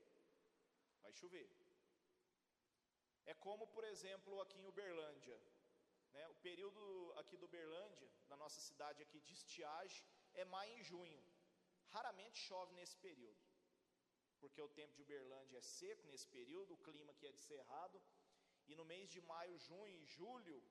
Vai 1.03 1.13
chover. 1.13 1.49
É 3.27 3.35
como, 3.35 3.67
por 3.67 3.85
exemplo, 3.85 4.41
aqui 4.41 4.59
em 4.59 4.67
Uberlândia. 4.67 5.39
Né? 6.13 6.29
O 6.29 6.35
período 6.47 7.15
aqui 7.19 7.37
do 7.37 7.47
Uberlândia, 7.47 8.09
na 8.29 8.37
nossa 8.37 8.61
cidade 8.61 9.03
aqui 9.03 9.21
de 9.21 9.33
estiagem, 9.33 10.05
é 10.35 10.45
maio 10.45 10.79
e 10.79 10.83
junho. 10.83 11.23
Raramente 11.89 12.39
chove 12.39 12.73
nesse 12.75 12.97
período. 12.97 13.41
Porque 14.41 14.61
o 14.63 14.69
tempo 14.69 14.95
de 14.95 15.03
Uberlândia 15.03 15.59
é 15.59 15.61
seco 15.61 16.07
nesse 16.09 16.27
período, 16.27 16.75
o 16.75 16.83
clima 16.89 17.13
aqui 17.13 17.27
é 17.27 17.33
de 17.33 17.41
cerrado. 17.41 18.01
E 18.67 18.75
no 18.75 18.85
mês 18.85 19.11
de 19.11 19.21
maio, 19.21 19.59
junho 19.59 19.97
e 19.99 20.07
julho, 20.07 20.63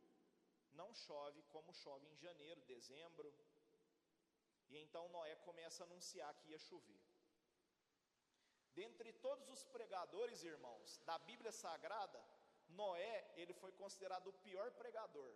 não 0.71 0.93
chove 0.93 1.41
como 1.53 1.73
chove 1.73 2.07
em 2.07 2.17
janeiro, 2.17 2.61
dezembro. 2.61 3.33
E 4.69 4.77
então 4.77 5.09
Noé 5.09 5.35
começa 5.47 5.83
a 5.83 5.87
anunciar 5.87 6.33
que 6.35 6.49
ia 6.51 6.59
chover. 6.59 7.01
Dentre 8.73 9.11
todos 9.13 9.47
os 9.49 9.63
pregadores, 9.75 10.43
irmãos, 10.43 10.97
da 11.09 11.17
Bíblia 11.29 11.51
Sagrada, 11.51 12.21
Noé, 12.69 13.15
ele 13.35 13.53
foi 13.53 13.71
considerado 13.71 14.27
o 14.27 14.37
pior 14.45 14.71
pregador, 14.81 15.33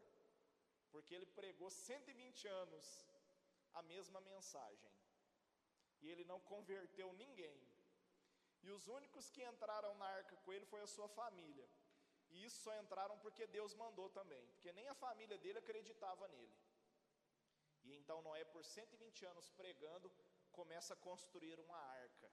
porque 0.91 1.13
ele 1.15 1.25
pregou 1.25 1.69
120 1.69 2.47
anos 2.47 2.87
a 3.73 3.81
mesma 3.81 4.21
mensagem. 4.21 4.91
E 6.01 6.09
ele 6.11 6.25
não 6.25 6.39
converteu 6.41 7.11
ninguém. 7.13 7.59
E 8.61 8.69
os 8.69 8.87
únicos 8.87 9.29
que 9.29 9.43
entraram 9.43 9.93
na 9.95 10.05
arca 10.05 10.35
com 10.37 10.53
ele 10.53 10.65
foi 10.65 10.81
a 10.81 10.87
sua 10.87 11.07
família. 11.07 11.67
E 12.29 12.45
isso 12.45 12.61
só 12.61 12.73
entraram 12.81 13.17
porque 13.19 13.45
Deus 13.47 13.73
mandou 13.75 14.09
também, 14.09 14.45
porque 14.51 14.71
nem 14.73 14.87
a 14.87 14.95
família 14.95 15.37
dele 15.37 15.59
acreditava 15.59 16.27
nele. 16.27 16.55
E 17.83 17.93
então 17.93 18.21
Noé, 18.21 18.43
por 18.45 18.63
120 18.63 19.25
anos 19.25 19.49
pregando, 19.51 20.11
começa 20.51 20.93
a 20.93 20.97
construir 20.97 21.59
uma 21.59 21.77
arca 21.77 22.31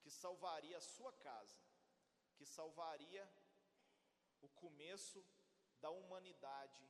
que 0.00 0.10
salvaria 0.10 0.76
a 0.78 0.80
sua 0.80 1.12
casa, 1.12 1.58
que 2.36 2.44
salvaria 2.44 3.24
o 4.40 4.48
começo 4.48 5.24
da 5.80 5.90
humanidade 5.90 6.84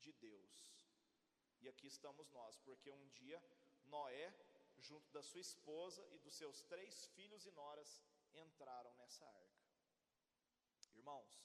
de 0.00 0.12
Deus. 0.12 0.52
E 1.60 1.68
aqui 1.68 1.86
estamos 1.86 2.30
nós, 2.30 2.58
porque 2.58 2.90
um 2.90 3.08
dia 3.08 3.42
Noé, 3.84 4.34
junto 4.78 5.10
da 5.12 5.22
sua 5.22 5.40
esposa 5.40 6.06
e 6.10 6.18
dos 6.18 6.34
seus 6.34 6.62
três 6.62 7.06
filhos 7.08 7.46
e 7.46 7.50
noras, 7.50 8.02
entraram 8.34 8.92
nessa 8.94 9.24
arca. 9.26 9.64
Irmãos, 10.94 11.42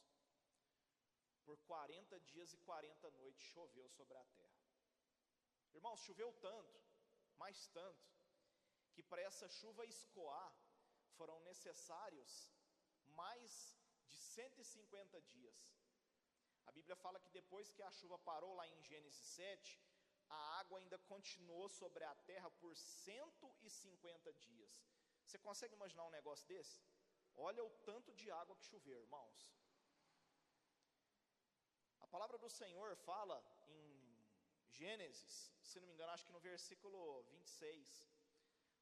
por 1.46 1.58
40 1.60 2.20
dias 2.32 2.54
e 2.54 2.58
40 2.58 3.10
noites 3.12 3.42
choveu 3.42 3.88
sobre 3.90 4.18
a 4.18 4.24
terra. 4.24 4.59
Irmãos, 5.78 6.00
choveu 6.08 6.32
tanto, 6.48 6.78
mais 7.38 7.68
tanto, 7.68 8.08
que 8.94 9.04
para 9.04 9.22
essa 9.22 9.48
chuva 9.48 9.86
escoar 9.86 10.54
foram 11.18 11.40
necessários 11.42 12.32
mais 13.22 13.52
de 14.08 14.18
150 14.18 15.22
dias. 15.22 15.58
A 16.66 16.72
Bíblia 16.72 16.96
fala 16.96 17.20
que 17.20 17.30
depois 17.30 17.72
que 17.72 17.82
a 17.82 17.92
chuva 17.92 18.18
parou 18.20 18.54
lá 18.60 18.68
em 18.68 18.82
Gênesis 18.90 19.28
7, 19.36 19.82
a 20.30 20.60
água 20.60 20.80
ainda 20.80 20.98
continuou 21.12 21.68
sobre 21.68 22.04
a 22.04 22.16
terra 22.30 22.50
por 22.62 22.76
150 22.76 24.34
dias. 24.34 24.72
Você 25.26 25.38
consegue 25.48 25.74
imaginar 25.74 26.06
um 26.06 26.18
negócio 26.20 26.48
desse? 26.48 26.80
Olha 27.36 27.64
o 27.64 27.72
tanto 27.90 28.14
de 28.14 28.30
água 28.32 28.56
que 28.56 28.66
choveu, 28.66 29.00
irmãos. 29.00 29.40
A 32.00 32.08
palavra 32.08 32.38
do 32.38 32.50
Senhor 32.50 32.96
fala 32.98 33.38
em 33.68 33.89
Gênesis, 34.72 35.52
se 35.62 35.80
não 35.80 35.88
me 35.88 35.94
engano, 35.94 36.12
acho 36.12 36.26
que 36.26 36.32
no 36.32 36.40
versículo 36.40 37.24
26, 37.24 38.08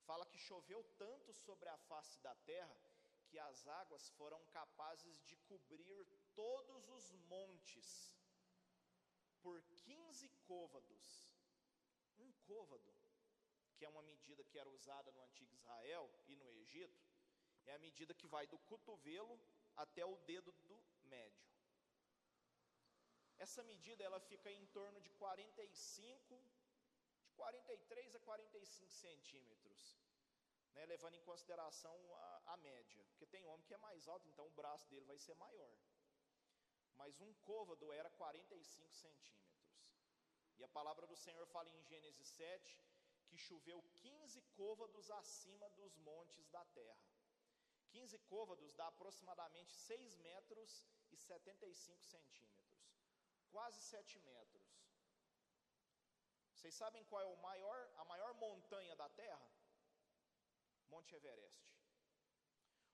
fala 0.06 0.26
que 0.26 0.38
choveu 0.38 0.84
tanto 0.98 1.34
sobre 1.34 1.68
a 1.70 1.78
face 1.78 2.20
da 2.20 2.34
terra 2.36 2.78
que 3.28 3.38
as 3.40 3.68
águas 3.68 4.10
foram 4.12 4.44
capazes 4.46 5.22
de 5.26 5.36
cobrir 5.50 6.08
todos 6.34 6.88
os 6.88 7.12
montes 7.30 8.16
por 9.42 9.62
15 9.62 10.30
côvados. 10.46 11.36
Um 12.18 12.32
côvado, 12.46 12.94
que 13.76 13.86
é 13.86 13.90
uma 13.90 14.02
medida 14.02 14.44
que 14.44 14.58
era 14.58 14.70
usada 14.70 15.12
no 15.12 15.22
antigo 15.24 15.54
Israel 15.54 16.10
e 16.28 16.36
no 16.36 16.50
Egito, 16.52 17.00
é 17.66 17.74
a 17.74 17.80
medida 17.80 18.14
que 18.14 18.28
vai 18.28 18.48
do 18.48 18.58
cotovelo 18.60 19.40
até 19.76 20.06
o 20.06 20.16
dedo 20.18 20.52
do 20.70 20.82
médio. 21.04 21.47
Essa 23.46 23.64
medida 23.64 24.04
ela 24.04 24.20
fica 24.20 24.52
em 24.52 24.66
torno 24.68 25.00
de 25.00 25.10
45, 25.12 26.36
de 27.22 27.30
43 27.34 28.16
a 28.16 28.20
45 28.20 28.92
centímetros, 28.92 29.82
né, 30.74 30.86
levando 30.88 31.16
em 31.16 31.22
consideração 31.22 31.96
a, 32.16 32.54
a 32.54 32.58
média, 32.58 33.06
porque 33.10 33.28
tem 33.28 33.46
homem 33.46 33.66
que 33.68 33.76
é 33.76 33.78
mais 33.78 34.08
alto, 34.08 34.28
então 34.28 34.48
o 34.48 34.58
braço 34.60 34.90
dele 34.90 35.06
vai 35.06 35.20
ser 35.20 35.36
maior. 35.36 35.78
Mas 36.96 37.22
um 37.22 37.32
côvado 37.52 37.94
era 37.94 38.10
45 38.10 38.96
centímetros. 38.96 39.38
E 40.58 40.64
a 40.64 40.68
palavra 40.68 41.06
do 41.06 41.16
Senhor 41.16 41.46
fala 41.48 41.70
em 41.70 41.84
Gênesis 41.84 42.28
7 42.30 42.84
que 43.28 43.38
choveu 43.38 43.84
15 44.00 44.42
côvados 44.56 45.12
acima 45.12 45.70
dos 45.72 45.96
montes 45.98 46.48
da 46.50 46.64
terra. 46.66 47.08
15 47.90 48.18
côvados 48.20 48.74
dá 48.74 48.88
aproximadamente 48.88 49.76
6 49.76 50.18
metros 50.18 50.84
e 51.12 51.18
75 51.18 52.04
centímetros 52.04 52.67
quase 53.56 53.80
7 53.82 54.20
metros. 54.20 54.68
Vocês 56.54 56.74
sabem 56.74 57.04
qual 57.06 57.22
é 57.22 57.36
maior, 57.38 57.90
a 57.98 58.06
maior 58.06 58.34
montanha 58.36 58.96
da 58.96 59.10
Terra? 59.10 59.48
Monte 60.90 61.16
Everest. 61.16 61.68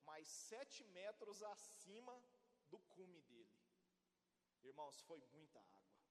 mais 0.10 0.28
sete 0.28 0.84
metros 1.00 1.44
acima 1.54 2.16
do 2.72 2.80
cume 2.96 3.22
dele. 3.30 3.58
Irmãos, 4.64 5.00
foi 5.02 5.20
muita 5.36 5.60
água, 5.60 6.02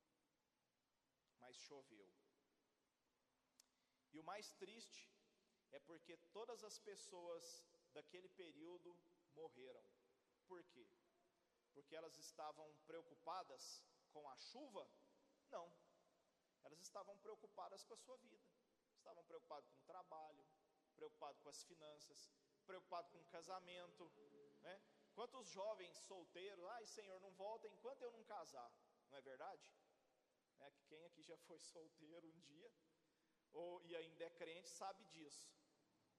mas 1.40 1.56
choveu. 1.56 2.08
E 4.12 4.18
o 4.18 4.24
mais 4.24 4.52
triste 4.62 5.02
é 5.72 5.78
porque 5.80 6.16
todas 6.38 6.62
as 6.64 6.78
pessoas 6.78 7.44
daquele 7.92 8.28
período 8.42 8.96
morreram. 9.34 9.84
Por 10.46 10.62
quê? 10.72 10.86
Porque 11.74 11.94
elas 11.94 12.16
estavam 12.16 12.68
preocupadas 12.86 13.82
com 14.12 14.28
a 14.30 14.36
chuva? 14.36 14.88
Não. 15.50 15.66
Elas 16.64 16.80
estavam 16.80 17.16
preocupadas 17.18 17.84
com 17.84 17.94
a 17.94 18.02
sua 18.04 18.16
vida. 18.18 18.48
Estavam 18.96 19.24
preocupadas 19.24 19.68
com 19.70 19.80
o 19.82 19.86
trabalho, 19.92 20.44
preocupadas 20.98 21.40
com 21.42 21.48
as 21.54 21.62
finanças, 21.70 22.20
preocupado 22.70 23.08
com 23.10 23.24
casamento, 23.36 24.04
né? 24.66 24.80
Quantos 25.16 25.48
jovens 25.48 25.96
solteiros, 26.10 26.64
ai 26.76 26.86
Senhor, 26.86 27.18
não 27.20 27.32
volta 27.44 27.68
enquanto 27.68 28.02
eu 28.02 28.12
não 28.16 28.24
casar, 28.24 28.70
não 29.10 29.18
é 29.18 29.22
verdade? 29.32 29.66
É, 30.58 30.70
quem 30.88 31.04
aqui 31.04 31.22
já 31.22 31.36
foi 31.48 31.58
solteiro 31.74 32.28
um 32.28 32.40
dia, 32.40 32.70
ou 33.52 33.82
e 33.88 33.96
ainda 33.96 34.24
é 34.24 34.30
crente, 34.30 34.68
sabe 34.68 35.04
disso, 35.14 35.48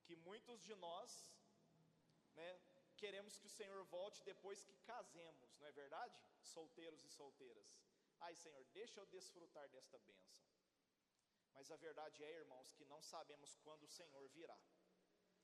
que 0.06 0.16
muitos 0.16 0.62
de 0.68 0.74
nós, 0.76 1.12
né, 2.34 2.50
queremos 2.96 3.38
que 3.38 3.48
o 3.48 3.56
Senhor 3.60 3.84
volte 3.86 4.24
depois 4.24 4.63
que 4.63 4.76
casemos, 4.92 5.56
não 5.60 5.68
é 5.68 5.72
verdade? 5.72 6.16
Solteiros 6.42 7.04
e 7.04 7.10
solteiras. 7.10 7.68
Ai 8.20 8.36
Senhor, 8.36 8.63
deixa 8.80 9.00
eu 9.00 9.06
desfrutar 9.06 9.68
desta 9.70 10.00
bênção. 10.00 10.57
Mas 11.58 11.72
a 11.76 11.78
verdade 11.88 12.24
é, 12.24 12.32
irmãos, 12.43 12.72
que 12.78 12.86
não 12.86 13.02
sabemos 13.02 13.56
quando 13.63 13.84
o 13.84 13.93
Senhor 14.00 14.26
virá. 14.30 14.60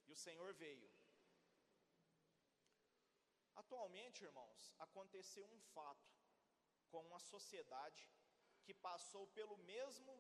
E 0.07 0.11
o 0.11 0.19
Senhor 0.25 0.53
veio. 0.53 0.89
Atualmente, 3.61 4.23
irmãos, 4.29 4.61
aconteceu 4.87 5.45
um 5.55 5.61
fato 5.75 6.11
com 6.91 7.01
uma 7.09 7.19
sociedade 7.19 8.03
que 8.63 8.73
passou 8.73 9.25
pelo 9.37 9.57
mesmo 9.73 10.13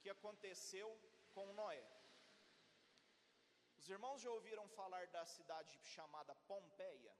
que 0.00 0.10
aconteceu 0.10 0.88
com 1.34 1.52
Noé. 1.60 1.90
Os 3.78 3.88
irmãos 3.88 4.20
já 4.20 4.30
ouviram 4.30 4.66
falar 4.68 5.06
da 5.08 5.24
cidade 5.36 5.72
chamada 5.94 6.34
Pompeia? 6.50 7.14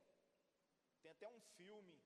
Tem 1.00 1.10
até 1.10 1.28
um 1.28 1.40
filme. 1.56 1.96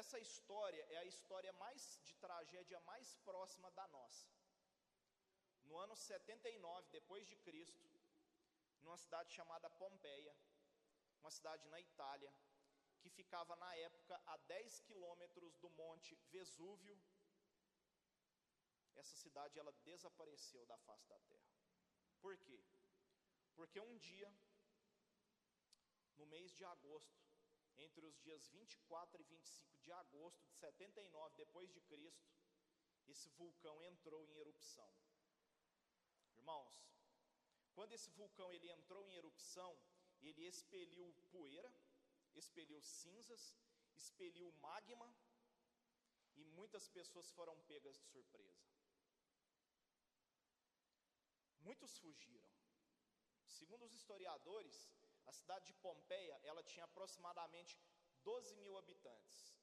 Essa 0.00 0.18
história 0.26 0.82
é 0.94 0.96
a 0.98 1.08
história 1.12 1.52
mais 1.64 1.82
de 2.06 2.14
tragédia 2.24 2.80
mais 2.80 3.14
próxima 3.28 3.70
da 3.78 3.86
nossa 3.88 4.28
no 5.68 5.76
ano 5.84 5.96
79 5.96 6.88
depois 6.90 7.26
de 7.26 7.36
Cristo, 7.36 7.88
numa 8.82 8.96
cidade 8.96 9.32
chamada 9.32 9.68
Pompeia, 9.70 10.34
uma 11.20 11.30
cidade 11.30 11.68
na 11.68 11.80
Itália, 11.80 12.32
que 13.00 13.10
ficava 13.10 13.54
na 13.56 13.74
época 13.76 14.20
a 14.26 14.36
10 14.36 14.80
quilômetros 14.80 15.56
do 15.56 15.68
Monte 15.70 16.14
Vesúvio. 16.30 16.96
Essa 18.94 19.16
cidade 19.16 19.58
ela 19.58 19.72
desapareceu 19.84 20.64
da 20.66 20.78
face 20.78 21.06
da 21.08 21.18
terra. 21.20 21.52
Por 22.20 22.36
quê? 22.38 22.58
Porque 23.54 23.80
um 23.80 23.96
dia, 23.98 24.32
no 26.16 26.26
mês 26.26 26.52
de 26.52 26.64
agosto, 26.64 27.25
entre 27.78 28.06
os 28.06 28.16
dias 28.18 28.48
24 28.48 29.20
e 29.20 29.24
25 29.24 29.78
de 29.78 29.92
agosto 29.92 30.44
de 30.46 30.54
79 30.54 31.36
depois 31.36 31.70
de 31.72 31.80
Cristo, 31.80 32.26
esse 33.06 33.28
vulcão 33.30 33.82
entrou 33.84 34.24
em 34.24 34.36
erupção. 34.36 34.90
Irmãos, 36.36 36.74
quando 37.74 37.92
esse 37.92 38.10
vulcão 38.10 38.52
ele 38.52 38.70
entrou 38.70 39.04
em 39.04 39.14
erupção, 39.14 39.78
ele 40.22 40.42
expeliu 40.46 41.12
poeira, 41.30 41.72
expeliu 42.34 42.80
cinzas, 42.80 43.54
expeliu 43.94 44.50
magma, 44.52 45.08
e 46.34 46.44
muitas 46.44 46.88
pessoas 46.88 47.30
foram 47.32 47.56
pegas 47.62 47.96
de 47.98 48.06
surpresa. 48.06 48.66
Muitos 51.60 51.96
fugiram. 51.98 52.50
Segundo 53.46 53.84
os 53.84 53.92
historiadores, 53.92 54.76
a 55.26 55.32
cidade 55.32 55.66
de 55.66 55.74
Pompeia, 55.74 56.40
ela 56.42 56.62
tinha 56.62 56.84
aproximadamente 56.84 57.78
12 58.22 58.54
mil 58.56 58.76
habitantes. 58.78 59.54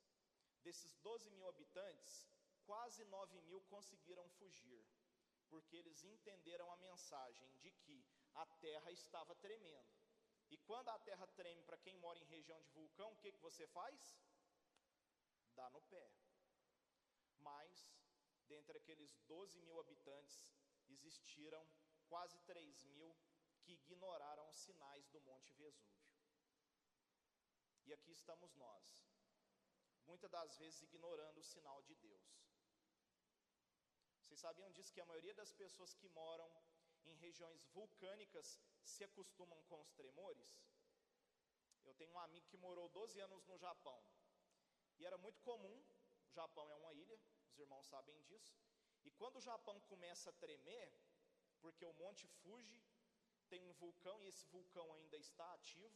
Desses 0.61 0.93
12 0.97 1.29
mil 1.31 1.47
habitantes, 1.47 2.27
quase 2.65 3.03
9 3.05 3.41
mil 3.41 3.61
conseguiram 3.63 4.27
fugir 4.39 4.85
porque 5.53 5.77
eles 5.77 6.03
entenderam 6.03 6.71
a 6.71 6.77
mensagem 6.77 7.47
de 7.57 7.69
que 7.71 8.03
a 8.33 8.45
terra 8.65 8.91
estava 8.91 9.35
tremendo. 9.35 9.93
E 10.49 10.57
quando 10.57 10.89
a 10.89 10.97
terra 10.99 11.27
treme 11.27 11.61
para 11.61 11.77
quem 11.77 11.95
mora 11.97 12.17
em 12.19 12.25
região 12.25 12.59
de 12.63 12.71
vulcão, 12.71 13.11
o 13.11 13.17
que, 13.17 13.31
que 13.31 13.45
você 13.47 13.67
faz? 13.67 14.17
Dá 15.55 15.69
no 15.69 15.81
pé. 15.83 16.11
Mas, 17.37 17.93
dentre 18.47 18.79
aqueles 18.79 19.15
12 19.27 19.61
mil 19.61 19.79
habitantes, 19.79 20.55
existiram 20.89 21.63
quase 22.07 22.37
3 22.39 22.83
mil 22.85 23.15
que 23.63 23.73
ignoraram 23.73 24.47
os 24.49 24.57
sinais 24.57 25.07
do 25.13 25.19
Monte 25.21 25.53
Vesúvio. 25.53 26.03
E 27.85 27.93
aqui 27.93 28.11
estamos 28.11 28.55
nós, 28.55 29.05
muitas 30.05 30.29
das 30.29 30.57
vezes 30.57 30.81
ignorando 30.81 31.39
o 31.39 31.49
sinal 31.53 31.81
de 31.83 31.95
Deus. 31.95 32.27
Vocês 34.21 34.39
sabiam 34.39 34.71
disso 34.71 34.93
que 34.93 35.01
a 35.01 35.05
maioria 35.05 35.33
das 35.33 35.51
pessoas 35.51 35.93
que 35.93 36.09
moram 36.09 36.49
em 37.05 37.15
regiões 37.15 37.65
vulcânicas 37.67 38.59
se 38.83 39.03
acostumam 39.03 39.61
com 39.63 39.79
os 39.81 39.91
tremores? 39.93 40.57
Eu 41.83 41.93
tenho 41.93 42.11
um 42.11 42.19
amigo 42.19 42.47
que 42.47 42.57
morou 42.57 42.87
12 42.89 43.19
anos 43.19 43.45
no 43.45 43.57
Japão. 43.57 44.01
E 44.97 45.05
era 45.05 45.17
muito 45.17 45.41
comum, 45.41 45.77
o 46.29 46.31
Japão 46.31 46.69
é 46.71 46.75
uma 46.75 46.93
ilha, 46.93 47.19
os 47.49 47.59
irmãos 47.59 47.85
sabem 47.87 48.19
disso. 48.23 48.55
E 49.03 49.11
quando 49.11 49.37
o 49.37 49.41
Japão 49.41 49.79
começa 49.81 50.29
a 50.29 50.33
tremer, 50.33 50.89
porque 51.59 51.85
o 51.85 51.93
Monte 51.93 52.25
Fuji 52.27 52.81
tem 53.53 53.63
um 53.69 53.73
vulcão 53.73 54.15
e 54.23 54.27
esse 54.31 54.45
vulcão 54.47 54.85
ainda 54.93 55.17
está 55.17 55.47
ativo, 55.53 55.95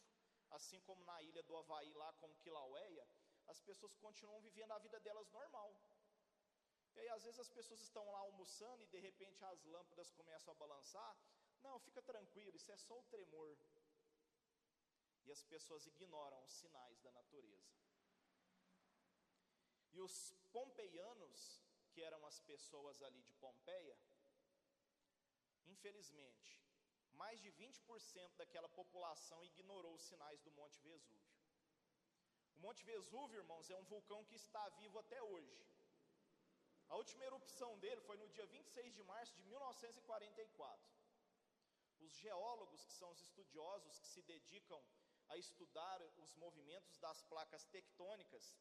assim 0.57 0.79
como 0.81 1.03
na 1.05 1.19
ilha 1.23 1.41
do 1.41 1.57
Havaí 1.57 1.91
lá 1.93 2.13
com 2.19 2.35
Kilauea, 2.35 3.07
as 3.47 3.59
pessoas 3.61 3.95
continuam 3.95 4.39
vivendo 4.41 4.73
a 4.73 4.83
vida 4.85 4.99
delas 4.99 5.27
normal. 5.31 5.71
E 6.93 6.99
aí 6.99 7.09
às 7.09 7.23
vezes 7.23 7.39
as 7.39 7.49
pessoas 7.49 7.81
estão 7.81 8.05
lá 8.11 8.19
almoçando 8.19 8.83
e 8.83 8.87
de 8.87 8.99
repente 8.99 9.43
as 9.45 9.63
lâmpadas 9.65 10.11
começam 10.11 10.53
a 10.53 10.57
balançar. 10.63 11.17
Não, 11.63 11.79
fica 11.79 12.01
tranquilo, 12.03 12.55
isso 12.55 12.71
é 12.71 12.77
só 12.77 12.99
o 12.99 13.07
tremor. 13.13 13.57
E 15.25 15.31
as 15.31 15.43
pessoas 15.43 15.87
ignoram 15.87 16.43
os 16.43 16.53
sinais 16.53 17.01
da 17.01 17.11
natureza. 17.11 17.75
E 19.93 19.99
os 19.99 20.35
pompeianos, 20.51 21.65
que 21.91 22.03
eram 22.03 22.23
as 22.27 22.39
pessoas 22.41 23.01
ali 23.01 23.23
de 23.23 23.33
Pompeia, 23.33 23.97
infelizmente, 25.65 26.66
mais 27.23 27.39
de 27.41 27.51
20% 27.51 28.35
daquela 28.41 28.69
população 28.69 29.39
ignorou 29.51 29.93
os 29.95 30.05
sinais 30.09 30.39
do 30.41 30.51
Monte 30.59 30.79
Vesúvio. 30.81 31.27
O 32.57 32.59
Monte 32.65 32.83
Vesúvio, 32.83 33.39
irmãos, 33.43 33.69
é 33.69 33.75
um 33.75 33.89
vulcão 33.93 34.23
que 34.25 34.35
está 34.35 34.63
vivo 34.81 34.97
até 34.99 35.21
hoje. 35.21 35.57
A 36.89 36.95
última 36.95 37.25
erupção 37.25 37.77
dele 37.79 38.01
foi 38.01 38.17
no 38.17 38.27
dia 38.29 38.45
26 38.47 38.93
de 38.93 39.03
março 39.03 39.35
de 39.35 39.43
1944. 39.43 40.97
Os 41.99 42.13
geólogos, 42.13 42.83
que 42.85 42.93
são 42.93 43.09
os 43.11 43.21
estudiosos 43.21 43.99
que 43.99 44.07
se 44.07 44.21
dedicam 44.21 44.81
a 45.27 45.37
estudar 45.37 46.01
os 46.23 46.33
movimentos 46.35 46.97
das 46.99 47.21
placas 47.23 47.65
tectônicas, 47.65 48.55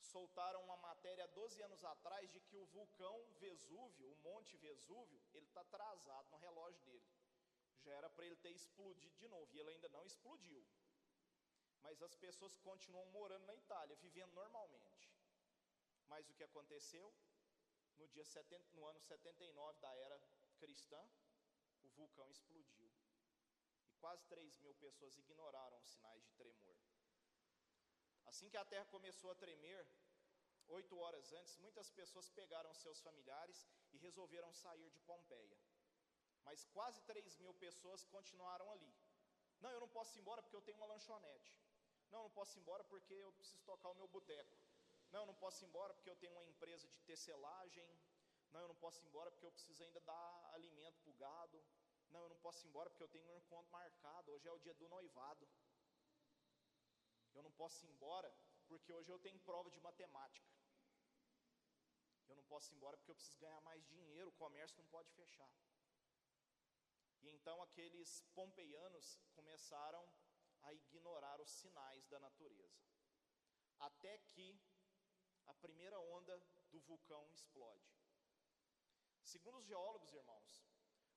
soltaram 0.00 0.62
uma 0.64 0.76
matéria 0.78 1.26
12 1.28 1.62
anos 1.62 1.84
atrás 1.84 2.30
de 2.30 2.40
que 2.40 2.56
o 2.56 2.66
vulcão 2.66 3.16
Vesúvio, 3.38 4.12
o 4.12 4.16
Monte 4.28 4.56
Vesúvio, 4.56 5.20
ele 5.34 5.44
está 5.44 5.60
atrasado 5.60 6.30
no 6.30 6.38
relógio 6.38 6.80
dele. 6.84 7.15
Já 7.86 7.92
era 8.00 8.10
para 8.10 8.26
ele 8.26 8.36
ter 8.44 8.52
explodido 8.60 9.14
de 9.22 9.28
novo 9.28 9.48
e 9.54 9.60
ele 9.60 9.70
ainda 9.70 9.88
não 9.96 10.04
explodiu. 10.04 10.62
Mas 11.84 12.02
as 12.02 12.16
pessoas 12.16 12.56
continuam 12.68 13.06
morando 13.18 13.46
na 13.46 13.54
Itália, 13.54 13.94
vivendo 14.06 14.32
normalmente. 14.32 15.08
Mas 16.12 16.28
o 16.28 16.34
que 16.34 16.42
aconteceu? 16.42 17.06
No, 17.96 18.08
dia 18.08 18.24
70, 18.24 18.74
no 18.74 18.84
ano 18.84 19.00
79 19.00 19.78
da 19.84 19.92
era 20.06 20.18
cristã, 20.58 21.00
o 21.84 21.88
vulcão 21.90 22.28
explodiu. 22.28 22.90
E 23.88 23.94
quase 24.02 24.26
3 24.26 24.58
mil 24.64 24.74
pessoas 24.74 25.16
ignoraram 25.16 25.78
os 25.78 25.88
sinais 25.94 26.24
de 26.24 26.32
tremor. 26.32 26.76
Assim 28.24 28.50
que 28.50 28.56
a 28.56 28.64
terra 28.64 28.86
começou 28.86 29.30
a 29.30 29.36
tremer, 29.36 29.86
oito 30.78 30.98
horas 30.98 31.32
antes, 31.32 31.56
muitas 31.58 31.88
pessoas 31.90 32.28
pegaram 32.30 32.74
seus 32.74 33.00
familiares 33.00 33.64
e 33.92 33.98
resolveram 33.98 34.52
sair 34.52 34.90
de 34.90 35.00
Pompeia. 35.00 35.56
Mas 36.46 36.64
quase 36.76 37.00
3 37.02 37.36
mil 37.42 37.52
pessoas 37.54 38.04
continuaram 38.04 38.70
ali. 38.70 38.92
Não, 39.60 39.70
eu 39.70 39.80
não 39.80 39.88
posso 39.88 40.16
ir 40.16 40.20
embora 40.20 40.42
porque 40.42 40.56
eu 40.56 40.62
tenho 40.62 40.76
uma 40.78 40.86
lanchonete. 40.86 41.52
Não, 42.10 42.20
eu 42.20 42.24
não 42.28 42.34
posso 42.38 42.56
ir 42.56 42.60
embora 42.60 42.84
porque 42.84 43.14
eu 43.14 43.32
preciso 43.32 43.62
tocar 43.64 43.90
o 43.90 43.94
meu 43.94 44.08
boteco. 44.08 44.56
Não, 45.10 45.20
eu 45.22 45.26
não 45.26 45.34
posso 45.34 45.64
ir 45.64 45.68
embora 45.68 45.92
porque 45.94 46.10
eu 46.10 46.16
tenho 46.16 46.32
uma 46.32 46.44
empresa 46.44 46.86
de 46.88 47.00
tecelagem. 47.00 47.90
Não, 48.52 48.60
eu 48.60 48.68
não 48.68 48.76
posso 48.76 49.02
ir 49.04 49.08
embora 49.08 49.30
porque 49.30 49.46
eu 49.46 49.52
preciso 49.52 49.82
ainda 49.82 50.00
dar 50.00 50.50
alimento 50.54 51.00
para 51.00 51.10
o 51.10 51.14
gado. 51.14 51.64
Não, 52.10 52.22
eu 52.22 52.28
não 52.28 52.38
posso 52.38 52.64
ir 52.64 52.68
embora 52.68 52.90
porque 52.90 53.02
eu 53.02 53.08
tenho 53.08 53.26
um 53.28 53.36
encontro 53.36 53.70
marcado. 53.72 54.30
Hoje 54.32 54.48
é 54.48 54.52
o 54.52 54.58
dia 54.58 54.74
do 54.74 54.88
noivado. 54.88 55.48
Eu 57.34 57.42
não 57.42 57.52
posso 57.52 57.84
ir 57.84 57.90
embora 57.90 58.32
porque 58.68 58.92
hoje 58.92 59.10
eu 59.10 59.18
tenho 59.18 59.38
prova 59.40 59.70
de 59.70 59.80
matemática. 59.80 60.54
Eu 62.28 62.36
não 62.36 62.44
posso 62.44 62.72
ir 62.72 62.76
embora 62.76 62.96
porque 62.96 63.10
eu 63.10 63.14
preciso 63.14 63.38
ganhar 63.38 63.60
mais 63.62 63.84
dinheiro, 63.86 64.28
o 64.30 64.32
comércio 64.32 64.78
não 64.78 64.86
pode 64.86 65.10
fechar. 65.10 65.50
Então 67.30 67.62
aqueles 67.62 68.22
pompeianos 68.34 69.20
começaram 69.34 70.04
a 70.62 70.72
ignorar 70.72 71.40
os 71.40 71.50
sinais 71.50 72.06
da 72.06 72.18
natureza. 72.18 72.84
Até 73.78 74.18
que 74.18 74.58
a 75.46 75.54
primeira 75.54 75.98
onda 76.00 76.36
do 76.70 76.80
vulcão 76.80 77.28
explode. 77.30 77.94
Segundo 79.22 79.58
os 79.58 79.66
geólogos, 79.66 80.12
irmãos, 80.12 80.64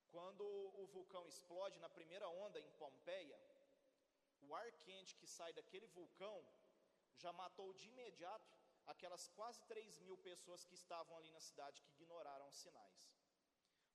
quando 0.07 0.45
o 0.81 0.87
vulcão 0.87 1.27
explode 1.27 1.79
na 1.79 1.89
primeira 1.89 2.27
onda 2.27 2.59
em 2.59 2.71
Pompeia, 2.71 3.39
o 4.41 4.55
ar 4.55 4.71
quente 4.85 5.15
que 5.15 5.27
sai 5.27 5.51
daquele 5.53 5.87
vulcão 5.87 6.37
já 7.15 7.31
matou 7.33 7.73
de 7.73 7.87
imediato 7.89 8.57
aquelas 8.85 9.27
quase 9.29 9.61
3 9.65 9.99
mil 9.99 10.17
pessoas 10.17 10.63
que 10.65 10.73
estavam 10.73 11.15
ali 11.17 11.31
na 11.31 11.39
cidade 11.39 11.81
que 11.81 11.91
ignoraram 11.91 12.47
os 12.47 12.55
sinais. 12.55 13.11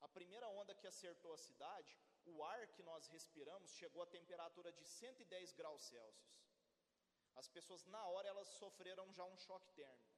A 0.05 0.09
primeira 0.17 0.49
onda 0.61 0.75
que 0.81 0.87
acertou 0.87 1.33
a 1.35 1.43
cidade, 1.49 1.93
o 2.33 2.45
ar 2.45 2.67
que 2.75 2.83
nós 2.83 3.07
respiramos 3.15 3.71
chegou 3.81 4.03
a 4.03 4.13
temperatura 4.19 4.71
de 4.79 4.85
110 4.85 5.53
graus 5.61 5.83
Celsius. 5.83 6.35
As 7.41 7.49
pessoas 7.49 7.85
na 7.95 8.03
hora 8.13 8.29
elas 8.29 8.49
sofreram 8.63 9.07
já 9.19 9.25
um 9.25 9.39
choque 9.47 9.71
térmico. 9.73 10.15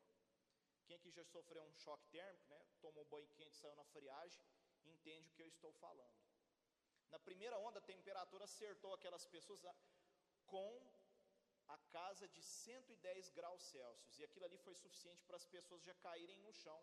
Quem 0.87 0.97
aqui 0.97 1.11
já 1.11 1.25
sofreu 1.25 1.63
um 1.65 1.75
choque 1.85 2.07
térmico, 2.09 2.49
né? 2.55 2.61
Tomou 2.81 3.05
banho 3.05 3.29
quente, 3.37 3.57
saiu 3.57 3.77
na 3.77 3.85
friagem, 3.85 4.43
entende 4.85 5.29
o 5.29 5.35
que 5.37 5.43
eu 5.43 5.49
estou 5.49 5.73
falando. 5.85 6.19
Na 7.09 7.19
primeira 7.21 7.57
onda, 7.59 7.79
a 7.79 7.89
temperatura 7.95 8.45
acertou 8.45 8.93
aquelas 8.93 9.25
pessoas 9.27 9.63
com 10.47 10.69
a 11.69 11.79
casa 11.99 12.29
de 12.29 12.43
110 12.43 13.31
graus 13.31 13.63
Celsius. 13.63 14.19
E 14.19 14.25
aquilo 14.25 14.47
ali 14.47 14.59
foi 14.59 14.75
suficiente 14.75 15.25
para 15.25 15.37
as 15.37 15.47
pessoas 15.47 15.83
já 15.83 15.95
caírem 15.95 16.41
no 16.41 16.53
chão 16.53 16.81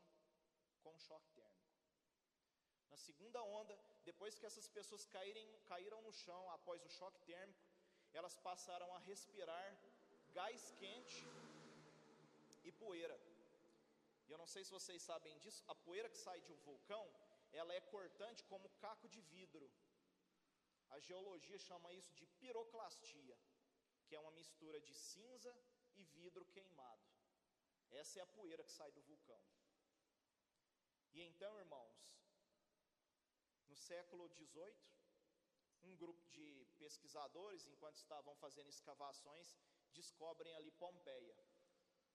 com 0.81 0.97
choque 0.99 1.29
térmico. 1.31 1.52
Na 2.93 2.97
segunda 2.97 3.39
onda, 3.59 3.75
depois 4.09 4.37
que 4.37 4.45
essas 4.49 4.67
pessoas 4.77 5.03
caírem, 5.13 5.47
caíram 5.71 5.99
no 6.07 6.11
chão 6.23 6.41
após 6.51 6.79
o 6.85 6.89
choque 6.97 7.19
térmico, 7.31 7.63
elas 8.19 8.35
passaram 8.47 8.89
a 8.95 8.99
respirar 9.09 9.69
gás 10.37 10.61
quente 10.81 11.21
e 12.63 12.71
poeira. 12.71 13.17
E 14.27 14.31
eu 14.33 14.37
não 14.41 14.45
sei 14.53 14.63
se 14.63 14.75
vocês 14.77 15.01
sabem 15.01 15.35
disso, 15.39 15.63
a 15.67 15.75
poeira 15.85 16.07
que 16.13 16.19
sai 16.25 16.39
de 16.41 16.51
um 16.55 16.59
vulcão, 16.69 17.05
ela 17.51 17.73
é 17.73 17.81
cortante 17.95 18.43
como 18.51 18.69
caco 18.85 19.09
de 19.15 19.21
vidro. 19.33 19.67
A 20.91 20.99
geologia 20.99 21.57
chama 21.57 21.91
isso 21.93 22.13
de 22.13 22.27
piroclastia 22.41 23.35
que 24.05 24.15
é 24.15 24.19
uma 24.19 24.37
mistura 24.39 24.79
de 24.87 24.93
cinza 24.93 25.51
e 25.95 26.03
vidro 26.03 26.45
queimado. 26.53 27.07
Essa 27.89 28.19
é 28.19 28.21
a 28.21 28.33
poeira 28.37 28.63
que 28.63 28.71
sai 28.79 28.91
do 28.91 29.01
vulcão. 29.01 29.41
E 31.15 31.21
então, 31.23 31.57
irmãos, 31.57 31.97
no 33.73 33.77
século 33.91 34.23
XVIII, 34.37 34.81
um 35.89 35.95
grupo 36.01 36.23
de 36.35 36.47
pesquisadores, 36.81 37.65
enquanto 37.65 37.97
estavam 37.97 38.33
fazendo 38.35 38.69
escavações, 38.69 39.47
descobrem 39.99 40.53
ali 40.55 40.71
Pompeia, 40.83 41.37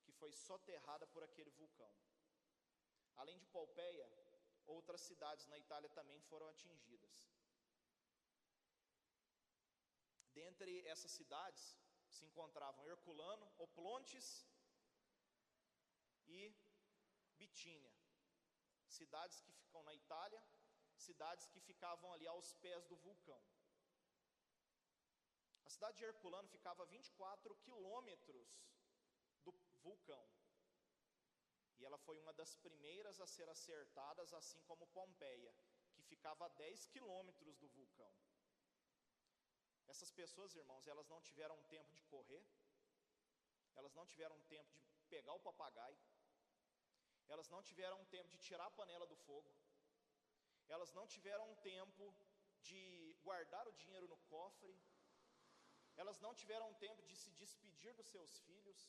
que 0.05 0.13
foi 0.13 0.31
soterrada 0.33 1.07
por 1.09 1.23
aquele 1.25 1.51
vulcão. 1.63 1.93
Além 3.17 3.37
de 3.41 3.47
Pompeia, 3.57 4.07
outras 4.67 5.01
cidades 5.01 5.47
na 5.49 5.59
Itália 5.59 5.91
também 5.99 6.21
foram 6.31 6.47
atingidas. 6.47 7.17
Dentre 10.41 10.73
essas 10.87 11.11
cidades, 11.11 11.65
se 12.09 12.25
encontravam 12.25 12.87
Herculano, 12.87 13.53
Oplontes 13.59 14.47
e 16.29 16.55
Bitínia, 17.37 17.93
cidades 18.87 19.41
que 19.41 19.53
ficam 19.61 19.83
na 19.83 19.95
Itália, 19.95 20.41
cidades 20.99 21.47
que 21.49 21.61
ficavam 21.61 22.13
ali 22.13 22.27
aos 22.27 22.53
pés 22.55 22.85
do 22.87 22.97
vulcão. 22.97 23.41
A 25.65 25.71
cidade 25.71 25.99
de 25.99 26.05
Herculano 26.05 26.49
ficava 26.49 26.83
a 26.83 26.87
24 26.87 27.55
quilômetros 27.57 28.49
do 29.45 29.53
vulcão. 29.83 30.25
E 31.79 31.85
ela 31.85 31.99
foi 31.99 32.19
uma 32.19 32.33
das 32.33 32.57
primeiras 32.57 33.21
a 33.21 33.27
ser 33.27 33.49
acertadas, 33.49 34.33
assim 34.33 34.61
como 34.63 34.87
Pompeia, 34.89 35.55
que 35.95 36.03
ficava 36.03 36.47
a 36.47 36.49
10 36.49 36.87
quilômetros 36.87 37.57
do 37.57 37.69
vulcão. 37.69 38.13
Essas 39.87 40.11
pessoas, 40.11 40.55
irmãos, 40.55 40.87
elas 40.87 41.09
não 41.09 41.21
tiveram 41.21 41.59
tempo 41.65 41.95
de 41.95 42.03
correr, 42.05 42.45
elas 43.75 43.95
não 43.95 44.05
tiveram 44.07 44.39
tempo 44.43 44.75
de 44.97 45.07
pegar 45.07 45.35
o 45.35 45.41
papagaio, 45.41 45.99
elas 47.29 47.49
não 47.49 47.63
tiveram 47.63 48.05
tempo 48.07 48.29
de 48.29 48.39
tirar 48.39 48.67
a 48.67 48.71
panela 48.71 49.07
do 49.07 49.17
fogo, 49.17 49.51
elas 50.69 50.93
não 50.99 51.07
tiveram 51.07 51.49
tempo 51.57 52.05
de 52.69 53.17
guardar 53.23 53.67
o 53.69 53.73
dinheiro 53.73 54.07
no 54.09 54.19
cofre, 54.33 54.75
elas 55.97 56.21
não 56.21 56.33
tiveram 56.35 56.73
tempo 56.75 57.03
de 57.07 57.17
se 57.17 57.31
despedir 57.43 57.93
dos 57.95 58.09
seus 58.09 58.39
filhos, 58.47 58.81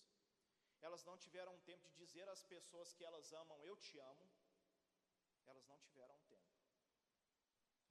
elas 0.81 1.03
não 1.03 1.17
tiveram 1.17 1.55
tempo 1.61 1.87
de 1.89 1.95
dizer 1.95 2.27
às 2.29 2.43
pessoas 2.43 2.93
que 2.93 3.03
elas 3.03 3.31
amam, 3.33 3.63
eu 3.63 3.75
te 3.77 3.97
amo, 3.99 4.29
elas 5.45 5.65
não 5.67 5.79
tiveram 5.79 6.17
tempo. 6.33 6.49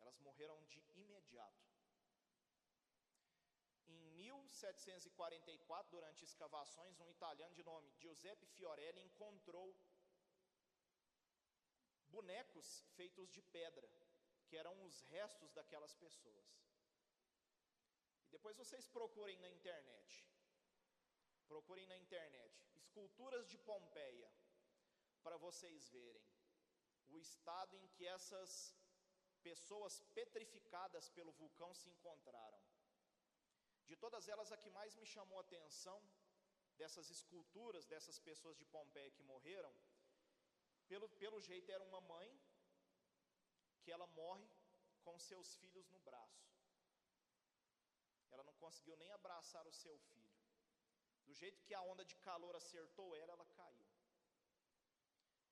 Elas 0.01 0.18
morreram 0.20 0.59
de 0.64 0.81
imediato. 0.94 1.66
Em 3.87 3.98
1744, 4.16 5.90
durante 5.90 6.24
escavações, 6.24 7.01
um 7.01 7.11
italiano 7.11 7.55
de 7.55 7.62
nome 7.64 7.90
Giuseppe 7.98 8.46
Fiorelli 8.46 9.01
encontrou 9.01 9.74
bonecos 12.16 12.66
feitos 12.97 13.29
de 13.37 13.42
pedra, 13.57 13.88
que 14.47 14.57
eram 14.57 14.75
os 14.87 15.01
restos 15.14 15.53
daquelas 15.53 15.94
pessoas. 15.94 16.49
E 18.27 18.31
depois 18.37 18.57
vocês 18.57 18.87
procurem 18.87 19.38
na 19.44 19.51
internet. 19.51 20.25
Procurem 21.47 21.87
na 21.87 21.97
internet 21.97 22.55
esculturas 22.83 23.47
de 23.53 23.59
Pompeia 23.59 24.31
para 25.23 25.37
vocês 25.37 25.88
verem 25.88 26.27
o 27.09 27.18
estado 27.18 27.77
em 27.77 27.87
que 27.94 28.07
essas 28.07 28.51
pessoas 29.42 29.94
petrificadas 30.18 31.09
pelo 31.16 31.33
vulcão 31.33 31.73
se 31.75 31.88
encontraram. 31.88 32.61
De 33.87 33.97
todas 33.97 34.29
elas, 34.29 34.53
a 34.53 34.59
que 34.62 34.71
mais 34.79 34.94
me 34.97 35.07
chamou 35.07 35.38
a 35.38 35.47
atenção, 35.47 35.99
dessas 36.77 37.07
esculturas, 37.11 37.87
dessas 37.87 38.18
pessoas 38.18 38.57
de 38.59 38.66
Pompeia 38.66 39.11
que 39.11 39.23
morreram, 39.23 39.75
pelo, 40.88 41.09
pelo 41.22 41.40
jeito 41.40 41.70
era 41.70 41.85
uma 41.85 42.01
mãe, 42.01 42.29
que 43.83 43.92
ela 43.92 44.07
morre 44.20 44.48
com 45.05 45.18
seus 45.18 45.55
filhos 45.57 45.88
no 45.94 46.01
braço. 46.01 46.46
Ela 48.31 48.42
não 48.42 48.55
conseguiu 48.64 48.96
nem 48.96 49.11
abraçar 49.12 49.66
o 49.66 49.72
seu 49.72 49.96
filho. 50.11 50.37
Do 51.27 51.35
jeito 51.35 51.62
que 51.62 51.74
a 51.74 51.83
onda 51.83 52.05
de 52.05 52.16
calor 52.16 52.55
acertou 52.57 53.14
ela, 53.16 53.33
ela 53.33 53.46
caiu. 53.46 53.87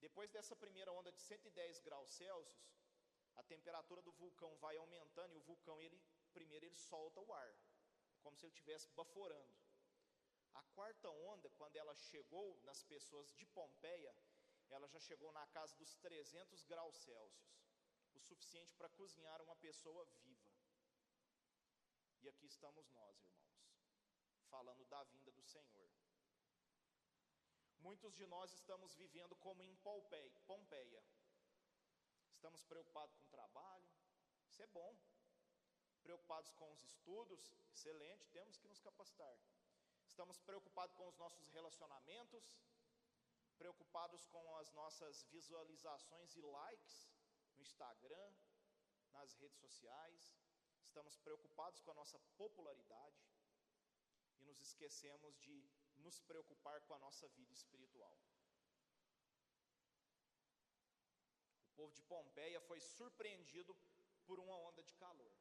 Depois 0.00 0.30
dessa 0.30 0.54
primeira 0.54 0.92
onda 0.92 1.10
de 1.12 1.20
110 1.20 1.80
graus 1.80 2.10
Celsius, 2.10 2.66
a 3.34 3.42
temperatura 3.42 4.02
do 4.02 4.12
vulcão 4.12 4.54
vai 4.56 4.76
aumentando 4.76 5.34
e 5.34 5.38
o 5.38 5.46
vulcão 5.50 5.80
ele 5.80 6.00
primeiro 6.32 6.66
ele 6.66 6.76
solta 6.76 7.20
o 7.20 7.32
ar, 7.32 7.48
é 7.48 8.18
como 8.22 8.36
se 8.36 8.44
ele 8.44 8.52
estivesse 8.52 8.88
baforando. 8.90 9.54
A 10.52 10.62
quarta 10.74 11.08
onda, 11.10 11.48
quando 11.50 11.76
ela 11.76 11.94
chegou 11.94 12.60
nas 12.62 12.82
pessoas 12.82 13.32
de 13.32 13.46
Pompeia, 13.46 14.14
ela 14.70 14.88
já 14.88 15.00
chegou 15.00 15.30
na 15.32 15.46
casa 15.48 15.74
dos 15.76 15.94
300 15.96 16.64
graus 16.64 16.96
Celsius, 16.96 17.56
o 18.14 18.20
suficiente 18.20 18.74
para 18.74 18.88
cozinhar 18.90 19.40
uma 19.42 19.56
pessoa 19.56 20.04
viva. 20.06 20.50
E 22.22 22.28
aqui 22.28 22.46
estamos 22.46 22.88
nós, 22.90 23.20
irmãos, 23.20 23.46
falando 24.48 24.84
da 24.86 25.02
vinda 25.04 25.30
do 25.30 25.42
Senhor. 25.42 25.90
Muitos 27.78 28.14
de 28.14 28.26
nós 28.26 28.52
estamos 28.52 28.94
vivendo 28.94 29.36
como 29.36 29.62
em 29.62 29.76
Pompeia. 30.46 31.02
Estamos 32.32 32.64
preocupados 32.64 33.14
com 33.14 33.24
o 33.24 33.28
trabalho, 33.28 33.88
isso 34.48 34.62
é 34.62 34.66
bom. 34.68 34.96
Preocupados 36.02 36.52
com 36.52 36.70
os 36.72 36.82
estudos, 36.82 37.54
excelente, 37.70 38.28
temos 38.28 38.56
que 38.56 38.68
nos 38.68 38.80
capacitar. 38.80 39.36
Estamos 40.06 40.38
preocupados 40.40 40.94
com 40.94 41.06
os 41.06 41.16
nossos 41.16 41.48
relacionamentos, 41.48 42.44
preocupados 43.58 44.26
com 44.26 44.44
as 44.56 44.72
nossas 44.72 45.24
visualizações 45.34 46.34
e 46.36 46.40
likes 46.40 47.08
no 47.54 47.62
Instagram, 47.62 48.30
nas 49.12 49.34
redes 49.34 49.58
sociais. 49.58 50.34
Estamos 50.80 51.16
preocupados 51.18 51.80
com 51.80 51.90
a 51.90 51.94
nossa 52.00 52.18
popularidade 52.36 53.22
e 54.38 54.44
nos 54.44 54.60
esquecemos 54.60 55.38
de 55.38 55.56
nos 55.96 56.20
preocupar 56.20 56.80
com 56.82 56.94
a 56.94 56.98
nossa 56.98 57.28
vida 57.28 57.52
espiritual. 57.52 58.16
O 61.70 61.74
povo 61.76 61.94
de 61.94 62.02
Pompeia 62.02 62.60
foi 62.60 62.80
surpreendido 62.80 63.76
por 64.26 64.38
uma 64.38 64.56
onda 64.68 64.82
de 64.82 64.94
calor. 64.94 65.36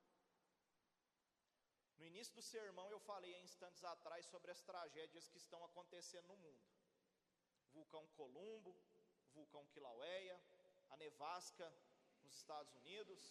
No 1.98 2.06
início 2.06 2.34
do 2.36 2.42
sermão, 2.42 2.90
eu 2.92 3.00
falei 3.00 3.34
há 3.36 3.40
instantes 3.40 3.84
atrás 3.84 4.26
sobre 4.26 4.52
as 4.52 4.62
tragédias 4.62 5.30
que 5.30 5.38
estão 5.38 5.64
acontecendo 5.64 6.28
no 6.28 6.36
mundo: 6.38 6.66
vulcão 7.78 8.04
Columbo, 8.20 8.74
vulcão 9.34 9.66
Kilauea, 9.74 10.38
a 10.90 10.98
nevasca 10.98 11.68
nos 12.24 12.34
Estados 12.42 12.74
Unidos, 12.82 13.22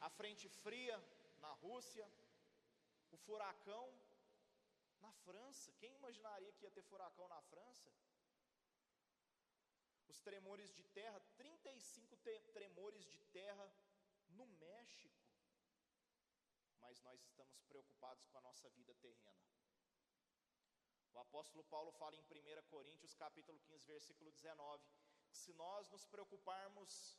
a 0.00 0.08
frente 0.18 0.48
fria 0.48 0.96
na 1.44 1.52
Rússia, 1.64 2.06
o 3.10 3.16
furacão 3.16 3.86
na 5.04 5.12
França, 5.24 5.72
quem 5.80 5.94
imaginaria 6.00 6.52
que 6.52 6.64
ia 6.64 6.70
ter 6.70 6.82
furacão 6.82 7.28
na 7.28 7.40
França? 7.42 7.90
Os 10.08 10.20
tremores 10.20 10.72
de 10.78 10.84
terra, 10.98 11.20
35 11.36 12.16
tremores 12.58 13.04
de 13.14 13.20
terra 13.40 13.66
no 14.30 14.46
México. 14.64 15.20
Mas 16.80 17.00
nós 17.02 17.20
estamos 17.22 17.60
preocupados 17.62 18.26
com 18.26 18.38
a 18.38 18.42
nossa 18.48 18.68
vida 18.70 18.94
terrena. 18.94 19.32
O 21.14 21.18
apóstolo 21.18 21.64
Paulo 21.64 21.92
fala 21.92 22.16
em 22.16 22.22
1 22.22 22.62
Coríntios, 22.70 23.14
capítulo 23.14 23.58
15, 23.60 23.86
versículo 23.86 24.30
19, 24.30 24.82
que 25.28 25.36
se 25.36 25.52
nós 25.52 25.90
nos 25.90 26.04
preocuparmos 26.06 27.18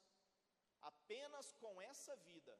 apenas 0.82 1.54
com 1.54 1.82
essa 1.82 2.16
vida, 2.18 2.58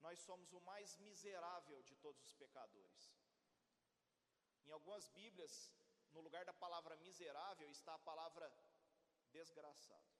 nós 0.00 0.18
somos 0.20 0.52
o 0.52 0.60
mais 0.60 0.96
miserável 0.98 1.82
de 1.82 1.94
todos 1.96 2.22
os 2.22 2.34
pecadores. 2.34 3.12
Em 4.66 4.72
algumas 4.72 5.08
Bíblias, 5.08 5.54
no 6.12 6.20
lugar 6.20 6.44
da 6.44 6.52
palavra 6.52 6.96
miserável, 6.96 7.68
está 7.68 7.94
a 7.94 7.98
palavra 8.10 8.46
desgraçado. 9.30 10.10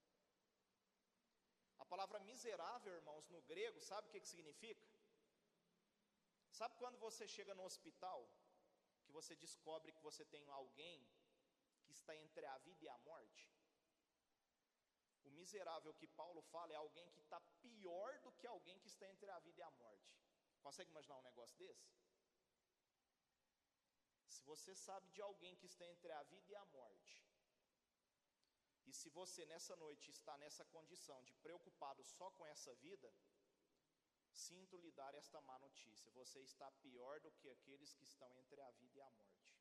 A 1.79 1.85
palavra 1.85 2.19
miserável, 2.21 2.93
irmãos, 2.95 3.29
no 3.29 3.41
grego, 3.43 3.81
sabe 3.81 4.09
o 4.09 4.11
que, 4.11 4.21
que 4.21 4.29
significa? 4.29 4.87
Sabe 6.51 6.75
quando 6.79 6.99
você 6.99 7.27
chega 7.27 7.55
no 7.55 7.65
hospital, 7.65 8.29
que 9.11 9.19
você 9.21 9.35
descobre 9.35 9.93
que 9.93 10.03
você 10.09 10.25
tem 10.25 10.49
alguém 10.51 10.99
que 11.85 11.93
está 11.99 12.15
entre 12.25 12.47
a 12.47 12.57
vida 12.59 12.85
e 12.85 12.89
a 12.89 12.99
morte? 12.99 13.45
O 15.25 15.31
miserável 15.31 15.93
que 16.01 16.07
Paulo 16.21 16.43
fala 16.53 16.73
é 16.73 16.77
alguém 16.77 17.11
que 17.11 17.21
está 17.21 17.41
pior 17.67 18.11
do 18.21 18.33
que 18.39 18.47
alguém 18.47 18.79
que 18.79 18.91
está 18.93 19.09
entre 19.09 19.29
a 19.31 19.41
vida 19.41 19.61
e 19.61 19.63
a 19.63 19.71
morte. 19.85 20.15
Consegue 20.67 20.91
imaginar 20.91 21.17
um 21.19 21.29
negócio 21.31 21.59
desse? 21.59 21.91
Se 24.29 24.45
você 24.45 24.75
sabe 24.75 25.11
de 25.11 25.21
alguém 25.21 25.57
que 25.57 25.67
está 25.67 25.85
entre 25.95 26.13
a 26.13 26.23
vida 26.23 26.53
e 26.53 26.55
a 26.55 26.65
morte, 26.67 27.21
e 28.87 28.93
se 28.93 29.09
você 29.11 29.45
nessa 29.47 29.75
noite 29.77 30.11
está 30.11 30.37
nessa 30.39 30.65
condição 30.77 31.19
de 31.25 31.35
preocupado 31.47 32.05
só 32.05 32.31
com 32.31 32.47
essa 32.47 32.73
vida, 32.77 33.13
sinto 34.33 34.77
lhe 34.77 34.91
dar 34.93 35.15
esta 35.15 35.41
má 35.41 35.59
notícia: 35.59 36.11
você 36.13 36.41
está 36.41 36.71
pior 36.83 37.21
do 37.21 37.33
que 37.33 37.49
aqueles 37.51 37.93
que 37.95 38.05
estão 38.05 38.35
entre 38.39 38.61
a 38.61 38.71
vida 38.73 38.99
e 38.99 39.03
a 39.03 39.11
morte. 39.11 39.59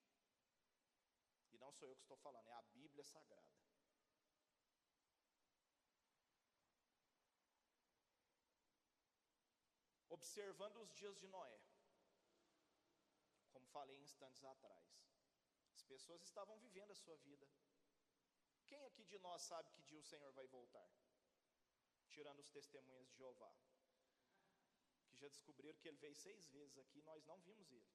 E 1.52 1.58
não 1.58 1.72
sou 1.72 1.88
eu 1.88 1.96
que 1.96 2.04
estou 2.04 2.18
falando, 2.18 2.48
é 2.48 2.54
a 2.54 2.62
Bíblia 2.62 3.04
Sagrada. 3.04 3.60
Observando 10.10 10.78
os 10.82 10.92
dias 10.94 11.18
de 11.18 11.28
Noé 11.28 11.60
falei 13.70 13.98
instantes 14.02 14.44
atrás. 14.44 14.88
As 15.74 15.84
pessoas 15.84 16.22
estavam 16.24 16.58
vivendo 16.60 16.92
a 16.92 16.96
sua 16.96 17.16
vida. 17.18 17.48
Quem 18.68 18.84
aqui 18.86 19.04
de 19.06 19.18
nós 19.20 19.42
sabe 19.42 19.72
que 19.72 19.82
dia 19.84 20.00
o 20.00 20.10
Senhor 20.12 20.32
vai 20.34 20.48
voltar? 20.48 20.90
Tirando 22.10 22.40
os 22.40 22.50
testemunhas 22.50 23.08
de 23.08 23.16
Jeová. 23.16 23.54
Já 25.20 25.28
descobriram 25.28 25.80
que 25.80 25.88
ele 25.90 25.98
veio 25.98 26.16
seis 26.16 26.48
vezes 26.48 26.78
aqui, 26.78 27.02
nós 27.02 27.26
não 27.26 27.38
vimos 27.48 27.72
ele. 27.72 27.90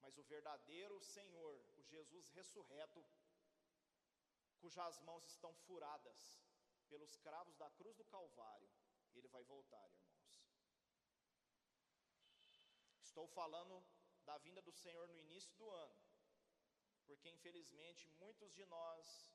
Mas 0.00 0.18
o 0.18 0.24
verdadeiro 0.24 1.00
Senhor, 1.00 1.54
o 1.76 1.82
Jesus 1.84 2.28
ressurreto, 2.30 3.04
cujas 4.60 4.98
mãos 5.00 5.24
estão 5.24 5.54
furadas 5.66 6.20
pelos 6.88 7.16
cravos 7.16 7.56
da 7.56 7.70
cruz 7.70 7.96
do 7.96 8.04
Calvário, 8.04 8.68
ele 9.14 9.28
vai 9.28 9.44
voltar, 9.44 9.86
irmãos. 9.88 10.42
Estou 13.00 13.26
falando 13.28 13.84
da 14.24 14.36
vinda 14.38 14.60
do 14.62 14.72
Senhor 14.72 15.06
no 15.06 15.16
início 15.16 15.54
do 15.56 15.70
ano, 15.70 15.96
porque 17.06 17.28
infelizmente 17.28 18.08
muitos 18.22 18.52
de 18.52 18.64
nós, 18.66 19.26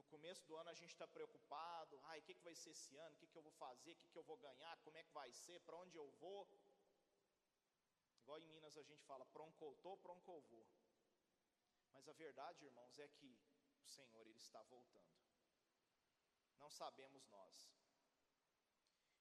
no 0.00 0.06
começo 0.14 0.42
do 0.48 0.56
ano 0.56 0.70
a 0.70 0.78
gente 0.80 0.92
está 0.96 1.06
preocupado, 1.16 2.00
ai, 2.10 2.18
o 2.20 2.22
que, 2.26 2.34
que 2.34 2.48
vai 2.48 2.54
ser 2.54 2.70
esse 2.70 2.96
ano, 2.96 3.14
o 3.14 3.18
que, 3.20 3.28
que 3.32 3.38
eu 3.40 3.42
vou 3.48 3.52
fazer, 3.64 3.92
o 3.92 3.96
que, 4.02 4.08
que 4.12 4.18
eu 4.20 4.26
vou 4.30 4.38
ganhar, 4.48 4.74
como 4.84 4.96
é 4.96 5.02
que 5.02 5.12
vai 5.12 5.30
ser, 5.32 5.58
para 5.66 5.76
onde 5.76 5.96
eu 6.02 6.08
vou. 6.22 6.42
Igual 8.22 8.38
em 8.40 8.48
Minas 8.54 8.76
a 8.82 8.84
gente 8.90 9.02
fala, 9.10 9.26
proncoutou, 9.26 9.96
proncovou. 9.98 10.66
Mas 11.92 12.08
a 12.08 12.14
verdade, 12.24 12.64
irmãos, 12.64 12.98
é 12.98 13.08
que 13.08 13.30
o 13.84 13.88
Senhor 13.96 14.26
ele 14.26 14.38
está 14.38 14.62
voltando. 14.74 15.14
Não 16.62 16.70
sabemos 16.70 17.26
nós. 17.28 17.56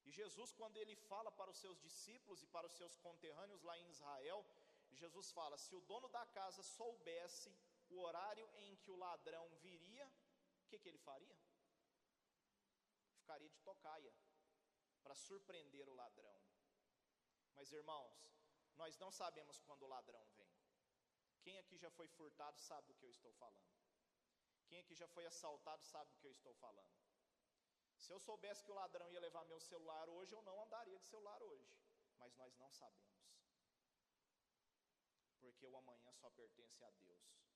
E 0.06 0.12
Jesus, 0.12 0.52
quando 0.60 0.78
ele 0.78 0.96
fala 0.96 1.32
para 1.32 1.52
os 1.52 1.58
seus 1.58 1.78
discípulos 1.88 2.42
e 2.42 2.48
para 2.48 2.68
os 2.68 2.74
seus 2.74 2.96
conterrâneos 2.98 3.64
lá 3.64 3.78
em 3.78 3.90
Israel, 3.90 4.46
Jesus 5.02 5.32
fala: 5.32 5.58
se 5.58 5.76
o 5.76 5.82
dono 5.92 6.08
da 6.18 6.26
casa 6.40 6.64
soubesse 6.64 7.52
o 7.90 8.00
horário 8.06 8.48
em 8.64 8.76
que 8.78 8.92
o 8.92 8.96
ladrão 8.96 9.46
viria, 9.68 10.10
que, 10.70 10.80
que 10.80 10.90
ele 10.90 10.98
faria? 11.10 11.38
ficaria 13.30 13.50
de 13.50 13.60
tocaia 13.60 14.12
para 15.04 15.14
surpreender 15.14 15.88
o 15.88 15.94
ladrão. 15.94 16.42
Mas 17.54 17.72
irmãos, 17.72 18.18
nós 18.76 18.98
não 18.98 19.12
sabemos 19.12 19.60
quando 19.68 19.84
o 19.84 19.88
ladrão 19.88 20.26
vem. 20.38 20.52
Quem 21.44 21.60
aqui 21.60 21.78
já 21.78 21.92
foi 21.92 22.08
furtado 22.08 22.60
sabe 22.60 22.88
do 22.88 22.96
que 22.96 23.06
eu 23.06 23.12
estou 23.12 23.32
falando. 23.34 23.70
Quem 24.68 24.80
aqui 24.80 24.96
já 24.96 25.08
foi 25.08 25.26
assaltado 25.28 25.84
sabe 25.84 26.10
do 26.12 26.18
que 26.18 26.26
eu 26.26 26.32
estou 26.32 26.56
falando. 26.56 26.98
Se 27.98 28.12
eu 28.12 28.20
soubesse 28.20 28.64
que 28.64 28.72
o 28.72 28.80
ladrão 28.82 29.12
ia 29.12 29.20
levar 29.20 29.46
meu 29.46 29.60
celular 29.60 30.10
hoje, 30.10 30.34
eu 30.34 30.42
não 30.42 30.64
andaria 30.64 30.98
de 30.98 31.06
celular 31.06 31.42
hoje. 31.44 31.70
Mas 32.18 32.36
nós 32.36 32.58
não 32.58 32.72
sabemos. 32.72 33.20
Porque 35.40 35.68
o 35.68 35.78
amanhã 35.78 36.12
só 36.14 36.30
pertence 36.32 36.84
a 36.84 36.92
Deus. 36.92 37.49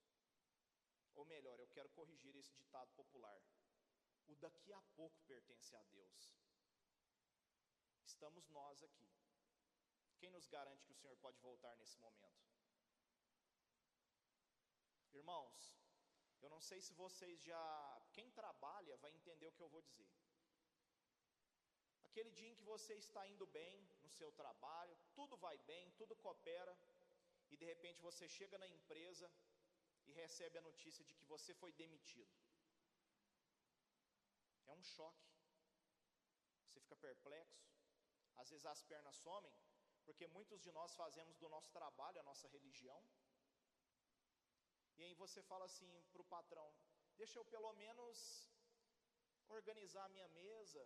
Ou 1.15 1.26
melhor, 1.26 1.60
eu 1.60 1.67
quero 1.67 1.89
corrigir 1.89 2.36
esse 2.36 2.54
ditado 2.54 2.91
popular. 2.93 3.41
O 4.28 4.36
daqui 4.36 4.71
a 4.73 4.82
pouco 4.95 5.21
pertence 5.23 5.76
a 5.76 5.84
Deus. 5.84 6.36
Estamos 8.06 8.49
nós 8.49 8.84
aqui. 8.84 9.12
Quem 10.19 10.32
nos 10.32 10.47
garante 10.47 10.86
que 10.86 10.91
o 10.91 10.95
Senhor 10.95 11.17
pode 11.17 11.39
voltar 11.39 11.76
nesse 11.76 11.99
momento? 11.99 12.43
Irmãos, 15.13 15.76
eu 16.41 16.49
não 16.49 16.62
sei 16.62 16.80
se 16.82 16.93
vocês 16.93 17.41
já. 17.41 18.02
Quem 18.12 18.30
trabalha 18.32 18.97
vai 18.97 19.12
entender 19.12 19.47
o 19.47 19.54
que 19.54 19.62
eu 19.62 19.69
vou 19.69 19.82
dizer. 19.82 20.10
Aquele 22.04 22.32
dia 22.32 22.49
em 22.49 22.56
que 22.56 22.63
você 22.63 22.93
está 22.95 23.28
indo 23.28 23.45
bem 23.47 23.76
no 24.04 24.10
seu 24.10 24.32
trabalho, 24.32 24.95
tudo 25.15 25.36
vai 25.38 25.58
bem, 25.60 25.91
tudo 25.91 26.15
coopera, 26.15 26.78
e 27.49 27.58
de 27.58 27.65
repente 27.65 28.02
você 28.02 28.28
chega 28.30 28.58
na 28.58 28.67
empresa 28.67 29.32
e 30.07 30.11
recebe 30.11 30.57
a 30.57 30.67
notícia 30.69 31.03
de 31.05 31.13
que 31.13 31.25
você 31.25 31.53
foi 31.61 31.71
demitido. 31.83 32.35
É 34.67 34.73
um 34.73 34.83
choque. 34.83 35.29
Você 36.65 36.79
fica 36.79 36.95
perplexo. 36.95 37.63
Às 38.35 38.49
vezes 38.49 38.65
as 38.65 38.83
pernas 38.83 39.15
somem, 39.15 39.53
porque 40.05 40.27
muitos 40.27 40.61
de 40.61 40.71
nós 40.71 40.95
fazemos 40.95 41.37
do 41.37 41.49
nosso 41.49 41.71
trabalho 41.71 42.19
a 42.19 42.23
nossa 42.23 42.47
religião. 42.47 43.01
E 44.97 45.03
aí 45.03 45.13
você 45.13 45.41
fala 45.43 45.65
assim 45.65 45.91
para 46.11 46.21
o 46.21 46.25
patrão: 46.25 46.67
deixa 47.15 47.37
eu 47.39 47.45
pelo 47.45 47.71
menos 47.73 48.49
organizar 49.49 50.05
a 50.05 50.09
minha 50.09 50.27
mesa, 50.29 50.83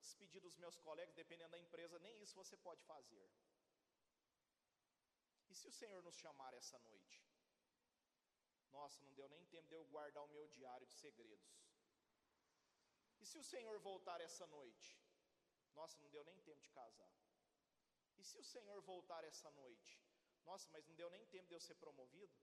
despedir 0.00 0.40
dos 0.40 0.56
meus 0.56 0.78
colegas, 0.78 1.14
dependendo 1.14 1.50
da 1.50 1.58
empresa, 1.58 1.98
nem 1.98 2.20
isso 2.22 2.34
você 2.42 2.56
pode 2.56 2.82
fazer. 2.84 3.28
E 5.50 5.54
se 5.54 5.66
o 5.68 5.72
Senhor 5.72 6.02
nos 6.02 6.16
chamar 6.16 6.52
essa 6.54 6.78
noite? 6.78 7.33
Nossa, 8.78 9.02
não 9.06 9.12
deu 9.18 9.28
nem 9.28 9.44
tempo 9.54 9.68
de 9.68 9.74
eu 9.74 9.84
guardar 9.94 10.22
o 10.24 10.32
meu 10.36 10.46
diário 10.48 10.86
de 10.86 10.94
segredos. 10.94 11.54
E 13.20 13.26
se 13.30 13.38
o 13.38 13.44
Senhor 13.52 13.76
voltar 13.90 14.20
essa 14.20 14.46
noite? 14.46 14.88
Nossa, 15.78 16.00
não 16.02 16.10
deu 16.10 16.24
nem 16.24 16.38
tempo 16.48 16.60
de 16.60 16.70
casar. 16.70 17.12
E 18.18 18.24
se 18.30 18.36
o 18.38 18.44
Senhor 18.44 18.80
voltar 18.82 19.22
essa 19.24 19.50
noite? 19.52 19.92
Nossa, 20.44 20.68
mas 20.72 20.86
não 20.88 20.94
deu 20.94 21.08
nem 21.10 21.24
tempo 21.26 21.48
de 21.48 21.54
eu 21.54 21.60
ser 21.60 21.76
promovido? 21.76 22.36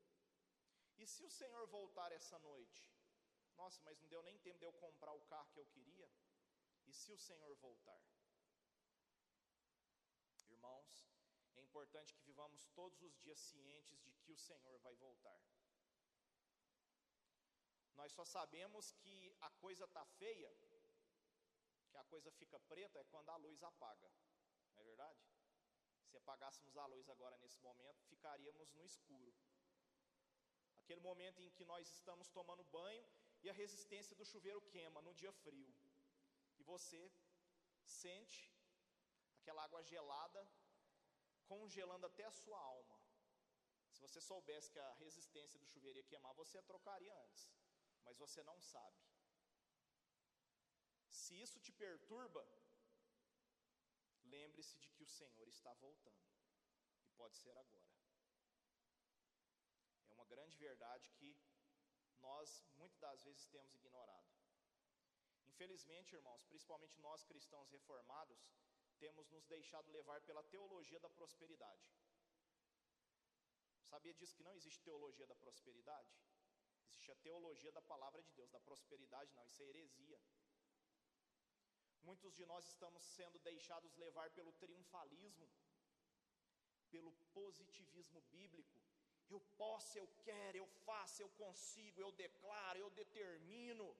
E 0.97 1.05
se 1.05 1.23
o 1.23 1.29
Senhor 1.29 1.65
voltar 1.67 2.11
essa 2.11 2.39
noite? 2.39 2.81
Nossa, 3.55 3.81
mas 3.83 3.99
não 3.99 4.07
deu 4.07 4.23
nem 4.23 4.37
tempo 4.39 4.59
de 4.59 4.65
eu 4.65 4.73
comprar 4.73 5.13
o 5.13 5.21
carro 5.21 5.51
que 5.53 5.59
eu 5.59 5.65
queria? 5.65 6.09
E 6.87 6.93
se 6.93 7.11
o 7.11 7.17
Senhor 7.17 7.55
voltar? 7.55 8.01
Irmãos, 10.49 10.91
é 11.55 11.61
importante 11.61 12.13
que 12.13 12.23
vivamos 12.23 12.67
todos 12.79 13.01
os 13.01 13.15
dias 13.19 13.39
cientes 13.39 13.99
de 14.01 14.11
que 14.23 14.31
o 14.31 14.37
Senhor 14.37 14.77
vai 14.79 14.95
voltar. 14.95 15.39
Nós 18.01 18.13
só 18.13 18.25
sabemos 18.25 18.85
que 19.01 19.15
a 19.47 19.49
coisa 19.63 19.85
está 19.85 20.03
feia, 20.19 20.51
que 21.89 21.97
a 22.03 22.03
coisa 22.05 22.31
fica 22.31 22.59
preta, 22.71 22.97
é 22.99 23.03
quando 23.11 23.29
a 23.29 23.35
luz 23.35 23.61
apaga, 23.61 24.09
não 24.73 24.81
é 24.81 24.85
verdade? 24.91 25.19
Se 26.09 26.17
apagássemos 26.17 26.75
a 26.77 26.85
luz 26.93 27.07
agora 27.15 27.37
nesse 27.37 27.59
momento, 27.67 28.01
ficaríamos 28.13 28.73
no 28.73 28.83
escuro. 28.83 29.31
Aquele 30.79 30.99
momento 31.09 31.43
em 31.43 31.51
que 31.51 31.63
nós 31.63 31.91
estamos 31.97 32.27
tomando 32.37 32.63
banho 32.79 33.05
e 33.43 33.51
a 33.51 33.53
resistência 33.53 34.15
do 34.15 34.25
chuveiro 34.25 34.61
queima 34.73 34.99
no 35.03 35.13
dia 35.13 35.31
frio. 35.43 35.71
E 36.57 36.63
você 36.63 37.01
sente 37.85 38.51
aquela 39.37 39.63
água 39.63 39.83
gelada 39.83 40.41
congelando 41.45 42.07
até 42.07 42.25
a 42.25 42.37
sua 42.43 42.59
alma. 42.59 42.99
Se 43.93 44.01
você 44.01 44.19
soubesse 44.19 44.71
que 44.71 44.79
a 44.79 44.93
resistência 45.05 45.59
do 45.59 45.67
chuveiro 45.67 45.99
ia 45.99 46.09
queimar, 46.11 46.33
você 46.33 46.57
a 46.57 46.63
trocaria 46.63 47.15
antes, 47.25 47.43
mas 48.05 48.17
você 48.17 48.41
não 48.43 48.59
sabe. 48.61 49.01
Se 51.09 51.33
isso 51.41 51.59
te 51.59 51.71
perturba, 51.71 52.43
lembre-se 54.23 54.77
de 54.79 54.89
que 54.89 55.03
o 55.03 55.07
Senhor 55.07 55.47
está 55.47 55.73
voltando, 55.73 56.27
e 57.05 57.11
pode 57.11 57.37
ser 57.37 57.55
agora. 57.57 57.91
É 60.09 60.13
uma 60.13 60.25
grande 60.25 60.57
verdade 60.57 61.11
que 61.17 61.37
nós 62.19 62.63
muitas 62.77 62.99
das 62.99 63.23
vezes 63.23 63.47
temos 63.47 63.73
ignorado. 63.73 64.29
Infelizmente, 65.47 66.15
irmãos, 66.15 66.43
principalmente 66.43 66.99
nós 66.99 67.23
cristãos 67.23 67.69
reformados, 67.69 68.39
temos 68.99 69.27
nos 69.29 69.45
deixado 69.45 69.91
levar 69.91 70.21
pela 70.21 70.43
teologia 70.43 70.99
da 70.99 71.09
prosperidade. 71.09 71.91
Sabia 73.91 74.13
disso 74.13 74.35
que 74.35 74.43
não 74.43 74.55
existe 74.55 74.81
teologia 74.81 75.27
da 75.27 75.35
prosperidade? 75.35 76.11
Existe 76.91 77.11
a 77.11 77.15
teologia 77.15 77.71
da 77.71 77.81
palavra 77.81 78.21
de 78.21 78.31
Deus, 78.33 78.49
da 78.51 78.59
prosperidade 78.59 79.33
não, 79.35 79.45
isso 79.47 79.63
é 79.63 79.67
heresia. 79.67 80.19
Muitos 82.03 82.33
de 82.35 82.45
nós 82.45 82.65
estamos 82.67 83.03
sendo 83.03 83.39
deixados 83.39 83.95
levar 83.95 84.29
pelo 84.31 84.51
triunfalismo, 84.53 85.49
pelo 86.89 87.11
positivismo 87.39 88.21
bíblico. 88.35 88.81
Eu 89.29 89.39
posso, 89.57 89.97
eu 89.97 90.07
quero, 90.23 90.57
eu 90.57 90.67
faço, 90.85 91.21
eu 91.21 91.29
consigo, 91.29 92.01
eu 92.01 92.11
declaro, 92.11 92.79
eu 92.79 92.89
determino. 92.89 93.95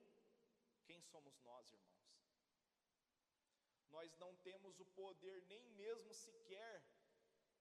Quem 0.84 1.00
somos 1.00 1.40
nós, 1.40 1.72
irmãos? 1.72 1.92
nós 3.92 4.16
não 4.16 4.34
temos 4.36 4.80
o 4.80 4.86
poder 5.00 5.42
nem 5.52 5.64
mesmo 5.82 6.12
sequer 6.14 6.82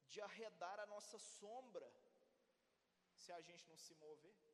de 0.08 0.22
arredar 0.22 0.80
a 0.80 0.86
nossa 0.86 1.18
sombra, 1.20 1.90
se 3.16 3.32
a 3.32 3.42
gente 3.42 3.68
não 3.68 3.78
se 3.78 3.94
mover. 3.96 4.51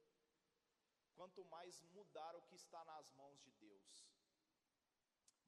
Quanto 1.17 1.43
mais 1.55 1.79
mudar 1.97 2.33
o 2.35 2.43
que 2.47 2.55
está 2.55 2.81
nas 2.91 3.07
mãos 3.19 3.39
de 3.45 3.51
Deus. 3.65 3.93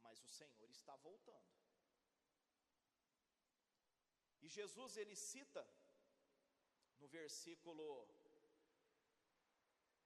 Mas 0.05 0.21
o 0.23 0.29
Senhor 0.39 0.69
está 0.77 0.95
voltando. 1.07 1.53
E 4.41 4.47
Jesus 4.47 4.97
ele 4.97 5.15
cita 5.15 5.63
no 6.99 7.07
versículo 7.07 7.85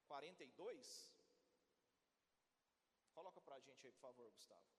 42. 0.06 1.12
Coloca 3.18 3.40
para 3.40 3.56
a 3.56 3.60
gente 3.60 3.86
aí, 3.86 3.92
por 3.92 4.00
favor, 4.08 4.30
Gustavo 4.30 4.74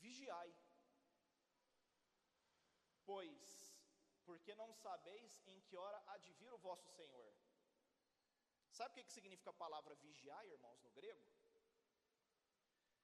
vigiai. 0.00 0.52
Pois, 3.04 3.74
porque 4.24 4.54
não 4.54 4.72
sabeis 4.72 5.40
em 5.46 5.60
que 5.62 5.76
hora 5.76 6.02
há 6.08 6.16
de 6.18 6.32
vir 6.40 6.52
o 6.52 6.58
vosso 6.58 6.88
Senhor. 6.98 7.32
Sabe 8.80 8.92
o 8.92 9.04
que, 9.04 9.12
significa 9.12 9.50
a 9.50 9.60
palavra 9.64 9.94
vigiar, 9.96 10.42
irmãos, 10.46 10.80
no 10.82 10.90
grego? 10.92 11.30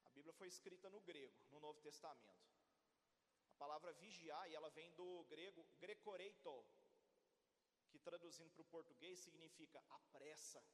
A 0.06 0.08
Bíblia 0.08 0.32
foi 0.32 0.48
escrita 0.48 0.88
no 0.88 1.02
grego, 1.02 1.38
no 1.50 1.60
Novo 1.60 1.78
Testamento. 1.82 2.46
A 3.50 3.56
palavra 3.58 3.92
vigiar, 3.92 4.50
ela 4.50 4.70
vem 4.70 4.90
do 4.94 5.24
grego 5.24 5.62
grecoreito, 5.78 6.54
que 7.90 7.98
traduzindo 7.98 8.50
para 8.52 8.62
o 8.62 8.72
português 8.76 9.18
significa 9.18 9.84
apressa. 9.90 10.64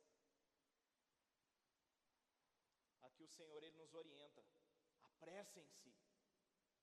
Aqui 3.01 3.25
o 3.25 3.35
Senhor 3.39 3.61
ele 3.65 3.77
nos 3.79 3.93
orienta, 3.95 4.47
apressem-se 5.03 5.93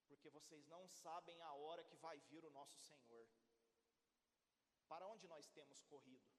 porque 0.10 0.30
vocês 0.30 0.68
não 0.68 0.90
sabem 0.90 1.42
a 1.42 1.54
hora 1.54 1.86
que 1.86 1.96
vai 1.96 2.20
vir 2.32 2.44
o 2.44 2.50
nosso 2.50 2.78
Senhor. 2.82 3.30
Para 4.90 5.08
onde 5.08 5.26
nós 5.26 5.48
temos 5.48 5.82
corrido? 5.84 6.39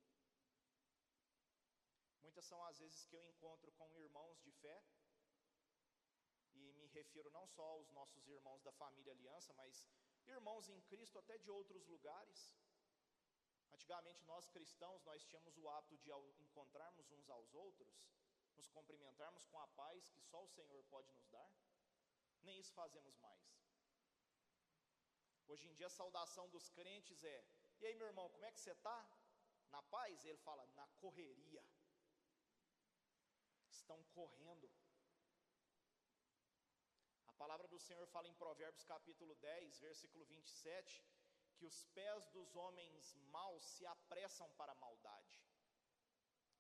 Muitas 2.23 2.45
são 2.45 2.63
as 2.65 2.79
vezes 2.79 3.05
que 3.07 3.17
eu 3.17 3.23
encontro 3.25 3.73
com 3.73 3.99
irmãos 3.99 4.41
de 4.41 4.53
fé, 4.53 4.83
e 6.55 6.73
me 6.75 6.87
refiro 6.89 7.31
não 7.31 7.47
só 7.47 7.63
aos 7.63 7.91
nossos 7.91 8.29
irmãos 8.29 8.63
da 8.63 8.73
família 8.73 9.13
Aliança, 9.13 9.53
mas 9.55 9.85
irmãos 10.27 10.69
em 10.69 10.81
Cristo 10.83 11.19
até 11.19 11.39
de 11.39 11.51
outros 11.51 11.87
lugares. 11.87 12.53
Antigamente 13.73 14.25
nós 14.25 14.49
cristãos, 14.49 15.03
nós 15.05 15.25
tínhamos 15.25 15.57
o 15.57 15.69
hábito 15.69 15.97
de 15.99 16.11
encontrarmos 16.43 17.11
uns 17.13 17.31
aos 17.31 17.55
outros, 17.55 17.95
nos 18.57 18.69
cumprimentarmos 18.69 19.45
com 19.47 19.59
a 19.59 19.69
paz 19.69 20.09
que 20.09 20.21
só 20.21 20.45
o 20.45 20.49
Senhor 20.49 20.85
pode 20.85 21.11
nos 21.13 21.29
dar. 21.29 21.51
Nem 22.43 22.59
isso 22.59 22.73
fazemos 22.73 23.17
mais. 23.19 23.61
Hoje 25.47 25.67
em 25.69 25.75
dia 25.75 25.87
a 25.87 25.91
saudação 25.91 26.49
dos 26.49 26.69
crentes 26.71 27.23
é: 27.25 27.45
E 27.81 27.87
aí, 27.87 27.95
meu 27.95 28.07
irmão, 28.07 28.29
como 28.31 28.45
é 28.45 28.53
que 28.53 28.61
você 28.61 28.73
está? 28.73 28.99
Na 29.69 29.83
paz? 29.83 30.25
Ele 30.25 30.39
fala: 30.39 30.65
Na 30.69 30.87
correria. 31.01 31.65
Estão 33.81 33.99
correndo. 34.19 34.71
A 37.27 37.33
palavra 37.43 37.67
do 37.73 37.79
Senhor 37.87 38.07
fala 38.15 38.29
em 38.29 38.41
Provérbios 38.43 38.85
capítulo 38.85 39.35
10, 39.37 39.81
versículo 39.89 40.25
27, 40.27 41.05
que 41.57 41.67
os 41.71 41.79
pés 41.99 42.27
dos 42.37 42.55
homens 42.63 43.15
maus 43.37 43.65
se 43.75 43.85
apressam 43.95 44.49
para 44.59 44.73
a 44.73 44.81
maldade, 44.85 45.39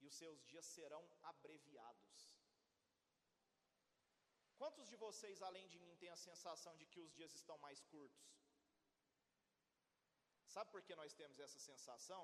e 0.00 0.06
os 0.06 0.14
seus 0.14 0.42
dias 0.50 0.66
serão 0.76 1.02
abreviados. 1.22 2.20
Quantos 4.60 4.88
de 4.92 4.96
vocês, 5.04 5.40
além 5.42 5.66
de 5.68 5.78
mim, 5.84 5.96
têm 5.96 6.10
a 6.10 6.24
sensação 6.30 6.72
de 6.80 6.86
que 6.86 7.00
os 7.00 7.12
dias 7.18 7.34
estão 7.40 7.56
mais 7.66 7.80
curtos? 7.94 8.30
Sabe 10.54 10.70
por 10.70 10.82
que 10.82 10.94
nós 11.02 11.14
temos 11.20 11.38
essa 11.38 11.58
sensação? 11.58 12.22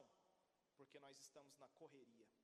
Porque 0.76 0.98
nós 0.98 1.16
estamos 1.26 1.56
na 1.62 1.68
correria. 1.80 2.35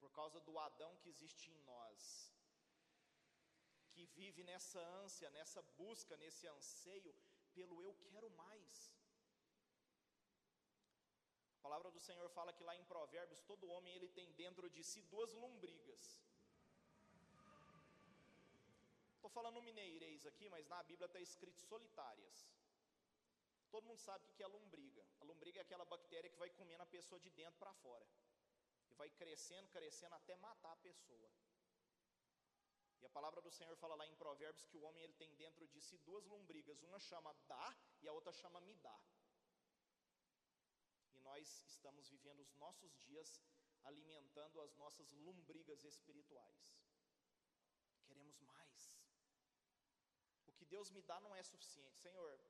Por 0.00 0.10
causa 0.18 0.40
do 0.40 0.58
Adão 0.58 0.96
que 1.00 1.08
existe 1.08 1.50
em 1.50 1.60
nós, 1.72 2.32
que 3.92 4.04
vive 4.18 4.42
nessa 4.50 4.80
ânsia, 5.02 5.28
nessa 5.30 5.60
busca, 5.80 6.16
nesse 6.16 6.46
anseio 6.46 7.14
pelo 7.56 7.82
eu 7.82 7.92
quero 8.04 8.30
mais. 8.42 8.92
A 11.56 11.60
palavra 11.66 11.90
do 11.90 12.00
Senhor 12.00 12.28
fala 12.30 12.52
que 12.52 12.66
lá 12.68 12.74
em 12.76 12.84
Provérbios 12.84 13.40
todo 13.50 13.70
homem 13.74 13.94
ele 13.94 14.08
tem 14.18 14.32
dentro 14.42 14.70
de 14.70 14.82
si 14.90 15.02
duas 15.14 15.32
lombrigas. 15.42 16.04
Estou 19.16 19.30
falando 19.30 19.60
mineirês 19.60 20.24
aqui, 20.30 20.48
mas 20.48 20.68
na 20.68 20.80
Bíblia 20.90 21.06
está 21.06 21.20
escrito 21.20 21.60
solitárias. 21.60 22.36
Todo 23.72 23.86
mundo 23.88 23.98
sabe 23.98 24.24
o 24.24 24.32
que 24.34 24.42
é 24.42 24.46
lombriga. 24.46 25.04
A 25.20 25.24
lombriga 25.24 25.60
é 25.60 25.62
aquela 25.62 25.84
bactéria 25.84 26.30
que 26.30 26.38
vai 26.38 26.50
comendo 26.50 26.82
a 26.82 26.86
pessoa 26.86 27.20
de 27.20 27.30
dentro 27.30 27.58
para 27.58 27.74
fora. 27.74 28.06
Vai 29.00 29.10
crescendo, 29.10 29.68
crescendo 29.68 30.14
até 30.16 30.36
matar 30.36 30.72
a 30.72 30.82
pessoa. 30.88 31.30
E 33.00 33.06
a 33.06 33.10
palavra 33.10 33.40
do 33.40 33.50
Senhor 33.50 33.76
fala 33.76 33.94
lá 33.94 34.06
em 34.06 34.14
Provérbios 34.16 34.66
que 34.66 34.76
o 34.76 34.82
homem 34.82 35.02
ele 35.04 35.12
tem 35.14 35.32
dentro 35.36 35.66
de 35.68 35.80
si 35.80 35.96
duas 35.98 36.24
lombrigas, 36.26 36.82
uma 36.82 36.98
chama 36.98 37.32
dá 37.46 37.66
e 38.02 38.08
a 38.08 38.12
outra 38.12 38.32
chama 38.32 38.60
me 38.60 38.74
dá. 38.74 38.98
E 41.14 41.20
nós 41.20 41.62
estamos 41.66 42.08
vivendo 42.08 42.40
os 42.40 42.52
nossos 42.56 42.92
dias 43.06 43.40
alimentando 43.84 44.60
as 44.60 44.74
nossas 44.74 45.12
lombrigas 45.12 45.84
espirituais. 45.84 46.76
Queremos 48.06 48.40
mais. 48.40 48.98
O 50.46 50.52
que 50.52 50.64
Deus 50.64 50.90
me 50.90 51.02
dá 51.02 51.20
não 51.20 51.34
é 51.36 51.42
suficiente. 51.42 51.98
Senhor, 51.98 52.40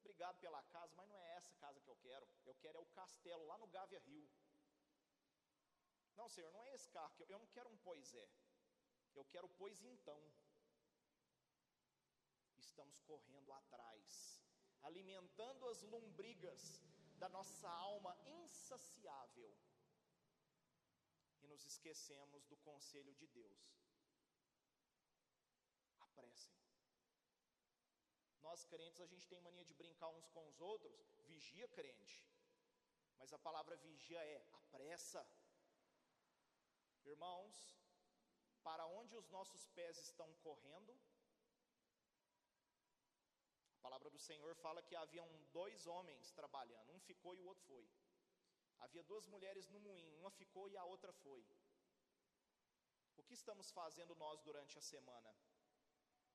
obrigado 0.00 0.38
pela 0.40 0.62
casa, 0.64 0.94
mas 0.96 1.08
não 1.08 1.20
é 1.22 1.36
essa 1.36 1.54
casa 1.54 1.80
que 1.80 1.88
eu 1.88 1.96
quero. 1.96 2.26
Eu 2.44 2.54
quero 2.56 2.78
é 2.78 2.80
o 2.80 2.86
castelo 2.86 3.46
lá 3.46 3.56
no 3.58 3.68
Gávea 3.68 4.00
Rio. 4.00 4.28
Não, 6.16 6.28
Senhor, 6.28 6.50
não 6.52 6.62
é 6.64 6.74
esse 6.74 6.88
carro 6.90 7.14
eu, 7.20 7.26
eu 7.28 7.38
não 7.38 7.46
quero 7.48 7.68
um 7.70 7.76
pois 7.78 8.14
é. 8.14 8.28
Eu 9.14 9.24
quero, 9.26 9.48
pois 9.48 9.82
então. 9.82 10.20
Estamos 12.58 13.00
correndo 13.00 13.52
atrás, 13.52 14.40
alimentando 14.82 15.68
as 15.68 15.82
lombrigas 15.82 16.82
da 17.18 17.28
nossa 17.28 17.68
alma 17.68 18.16
insaciável. 18.24 19.52
E 21.42 21.46
nos 21.46 21.64
esquecemos 21.64 22.46
do 22.46 22.56
conselho 22.58 23.14
de 23.14 23.26
Deus. 23.26 23.60
Apressem. 26.00 26.56
Nós 28.40 28.64
crentes, 28.64 29.00
a 29.00 29.06
gente 29.06 29.28
tem 29.28 29.40
mania 29.40 29.64
de 29.64 29.74
brincar 29.74 30.08
uns 30.08 30.28
com 30.28 30.46
os 30.48 30.60
outros, 30.60 31.14
vigia 31.26 31.68
crente. 31.68 32.24
Mas 33.18 33.32
a 33.32 33.38
palavra 33.38 33.76
vigia 33.76 34.20
é 34.20 34.44
apressa. 34.52 35.24
Irmãos, 37.04 37.76
para 38.62 38.86
onde 38.86 39.16
os 39.16 39.28
nossos 39.28 39.66
pés 39.68 39.98
estão 39.98 40.32
correndo. 40.36 40.92
A 43.76 43.80
palavra 43.82 44.08
do 44.10 44.18
Senhor 44.18 44.54
fala 44.56 44.82
que 44.82 44.94
haviam 44.94 45.28
dois 45.52 45.86
homens 45.86 46.30
trabalhando, 46.30 46.92
um 46.92 47.00
ficou 47.00 47.34
e 47.34 47.40
o 47.40 47.46
outro 47.46 47.64
foi. 47.64 47.88
Havia 48.78 49.02
duas 49.02 49.26
mulheres 49.26 49.68
no 49.68 49.80
moinho, 49.80 50.18
uma 50.18 50.30
ficou 50.30 50.68
e 50.68 50.76
a 50.76 50.84
outra 50.84 51.12
foi. 51.12 51.44
O 53.16 53.22
que 53.24 53.34
estamos 53.34 53.70
fazendo 53.70 54.14
nós 54.14 54.40
durante 54.42 54.78
a 54.78 54.82
semana? 54.82 55.34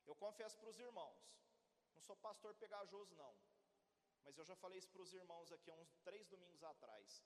Eu 0.05 0.15
confesso 0.15 0.57
para 0.57 0.69
os 0.69 0.79
irmãos, 0.79 1.23
não 1.93 2.01
sou 2.01 2.15
pastor 2.17 2.53
pegajoso, 2.55 3.15
não, 3.15 3.33
mas 4.23 4.37
eu 4.37 4.45
já 4.45 4.55
falei 4.55 4.77
isso 4.77 4.89
para 4.89 5.01
os 5.01 5.13
irmãos 5.13 5.51
aqui 5.51 5.69
há 5.71 5.75
uns 5.75 5.95
três 6.07 6.27
domingos 6.27 6.63
atrás 6.63 7.23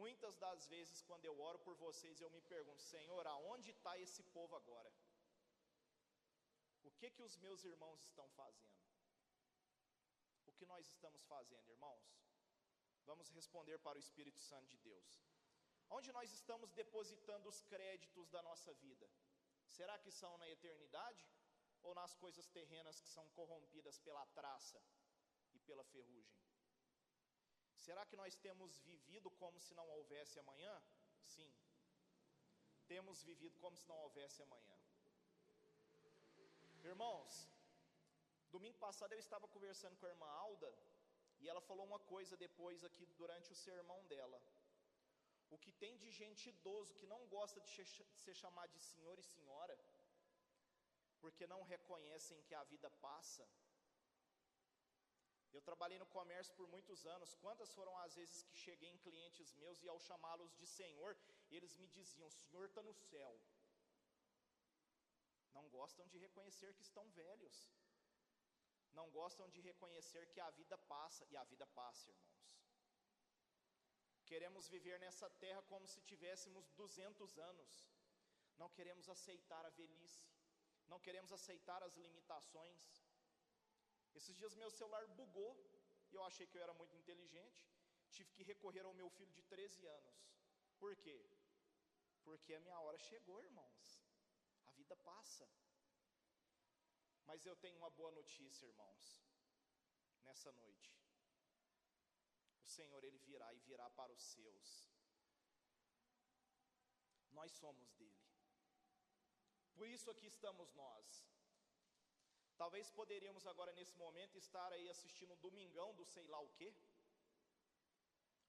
muitas 0.00 0.36
das 0.44 0.66
vezes, 0.74 1.02
quando 1.08 1.24
eu 1.30 1.34
oro 1.48 1.58
por 1.66 1.76
vocês, 1.86 2.20
eu 2.20 2.30
me 2.36 2.40
pergunto: 2.54 2.82
Senhor, 2.94 3.26
aonde 3.26 3.70
está 3.70 3.92
esse 4.04 4.22
povo 4.36 4.54
agora? 4.60 4.92
O 6.88 6.90
que 6.98 7.10
que 7.10 7.22
os 7.28 7.36
meus 7.44 7.62
irmãos 7.72 8.00
estão 8.08 8.28
fazendo? 8.40 8.80
O 10.46 10.52
que 10.52 10.66
nós 10.72 10.86
estamos 10.94 11.22
fazendo, 11.34 11.70
irmãos? 11.76 12.06
Vamos 13.10 13.28
responder 13.38 13.78
para 13.78 13.98
o 13.98 14.04
Espírito 14.06 14.40
Santo 14.50 14.68
de 14.74 14.78
Deus. 14.78 15.08
Onde 15.90 16.10
nós 16.12 16.32
estamos 16.32 16.70
depositando 16.72 17.48
os 17.48 17.60
créditos 17.72 18.28
da 18.30 18.42
nossa 18.42 18.72
vida? 18.74 19.08
Será 19.76 19.98
que 19.98 20.10
são 20.10 20.32
na 20.38 20.48
eternidade 20.48 21.24
ou 21.82 21.94
nas 21.94 22.14
coisas 22.14 22.48
terrenas 22.48 23.00
que 23.00 23.08
são 23.08 23.26
corrompidas 23.30 23.98
pela 23.98 24.24
traça 24.38 24.80
e 25.52 25.58
pela 25.60 25.84
ferrugem? 25.84 26.43
Será 27.86 28.02
que 28.08 28.16
nós 28.20 28.34
temos 28.46 28.78
vivido 28.90 29.28
como 29.40 29.58
se 29.64 29.72
não 29.78 29.86
houvesse 29.96 30.36
amanhã? 30.42 30.74
Sim. 31.34 31.50
Temos 32.92 33.22
vivido 33.30 33.56
como 33.64 33.76
se 33.80 33.86
não 33.90 33.98
houvesse 34.04 34.38
amanhã. 34.46 34.76
Irmãos, 36.92 37.32
domingo 38.54 38.78
passado 38.86 39.12
eu 39.12 39.22
estava 39.26 39.46
conversando 39.54 39.96
com 39.98 40.06
a 40.06 40.12
irmã 40.14 40.28
Alda 40.46 40.70
e 41.40 41.48
ela 41.50 41.62
falou 41.68 41.84
uma 41.90 42.00
coisa 42.14 42.36
depois 42.46 42.84
aqui 42.88 43.04
durante 43.20 43.50
o 43.54 43.60
sermão 43.66 44.00
dela. 44.12 44.40
O 45.54 45.58
que 45.64 45.72
tem 45.82 45.94
de 46.02 46.10
gente 46.20 46.42
idoso 46.54 46.96
que 47.00 47.10
não 47.14 47.20
gosta 47.36 47.60
de 47.60 47.70
ser 48.24 48.34
chamado 48.42 48.72
de 48.76 48.82
senhor 48.90 49.18
e 49.18 49.30
senhora, 49.34 49.76
porque 51.22 51.46
não 51.46 51.62
reconhecem 51.74 52.42
que 52.46 52.54
a 52.54 52.64
vida 52.72 52.90
passa, 53.08 53.46
eu 55.56 55.62
trabalhei 55.68 55.98
no 56.02 56.06
comércio 56.14 56.52
por 56.58 56.66
muitos 56.74 57.06
anos. 57.14 57.34
Quantas 57.44 57.72
foram 57.78 57.96
as 58.04 58.14
vezes 58.18 58.42
que 58.42 58.56
cheguei 58.66 58.90
em 58.90 58.98
clientes 59.06 59.54
meus 59.62 59.82
e 59.82 59.88
ao 59.88 59.98
chamá-los 60.08 60.52
de 60.60 60.66
Senhor, 60.66 61.16
eles 61.56 61.76
me 61.76 61.86
diziam: 61.86 62.28
Senhor 62.30 62.64
está 62.66 62.82
no 62.82 62.94
céu. 62.94 63.32
Não 65.56 65.64
gostam 65.68 66.06
de 66.08 66.18
reconhecer 66.26 66.74
que 66.74 66.82
estão 66.82 67.04
velhos. 67.22 67.56
Não 68.98 69.06
gostam 69.10 69.48
de 69.54 69.60
reconhecer 69.60 70.26
que 70.32 70.40
a 70.40 70.50
vida 70.50 70.76
passa, 70.94 71.24
e 71.30 71.36
a 71.36 71.44
vida 71.44 71.66
passa, 71.66 72.10
irmãos. 72.10 72.44
Queremos 74.30 74.68
viver 74.68 74.98
nessa 75.00 75.28
terra 75.44 75.62
como 75.62 75.86
se 75.86 76.00
tivéssemos 76.02 76.70
200 76.72 77.38
anos. 77.38 77.72
Não 78.56 78.68
queremos 78.76 79.08
aceitar 79.08 79.64
a 79.66 79.70
velhice. 79.70 80.24
Não 80.86 81.00
queremos 81.00 81.32
aceitar 81.32 81.82
as 81.82 81.96
limitações 81.96 82.82
esses 84.18 84.36
dias 84.36 84.54
meu 84.54 84.70
celular 84.70 85.06
bugou 85.20 85.52
e 86.10 86.14
eu 86.14 86.24
achei 86.24 86.46
que 86.46 86.56
eu 86.56 86.62
era 86.62 86.74
muito 86.74 86.96
inteligente. 86.96 87.62
Tive 88.10 88.30
que 88.32 88.44
recorrer 88.44 88.84
ao 88.84 88.94
meu 88.94 89.08
filho 89.10 89.32
de 89.32 89.42
13 89.42 89.86
anos. 89.86 90.18
Por 90.78 90.94
quê? 90.96 91.18
Porque 92.22 92.54
a 92.54 92.60
minha 92.60 92.78
hora 92.78 92.98
chegou, 92.98 93.42
irmãos. 93.42 94.00
A 94.66 94.70
vida 94.72 94.96
passa. 94.96 95.48
Mas 97.26 97.44
eu 97.44 97.56
tenho 97.56 97.76
uma 97.76 97.90
boa 97.90 98.12
notícia, 98.12 98.66
irmãos. 98.66 99.20
Nessa 100.22 100.52
noite. 100.52 100.94
O 102.62 102.68
Senhor 102.76 103.02
ele 103.02 103.18
virá 103.18 103.52
e 103.52 103.58
virá 103.60 103.90
para 103.90 104.12
os 104.12 104.22
seus. 104.22 104.70
Nós 107.32 107.50
somos 107.52 107.92
dele. 107.94 108.24
Por 109.74 109.88
isso 109.88 110.08
aqui 110.10 110.26
estamos 110.26 110.72
nós 110.74 111.33
Talvez 112.56 112.90
poderíamos 112.90 113.46
agora 113.46 113.72
nesse 113.72 113.96
momento 113.96 114.38
estar 114.38 114.72
aí 114.72 114.88
assistindo 114.88 115.34
um 115.34 115.40
domingão 115.40 115.94
do 115.94 116.04
sei 116.04 116.26
lá 116.26 116.40
o 116.40 116.48
quê, 116.50 116.72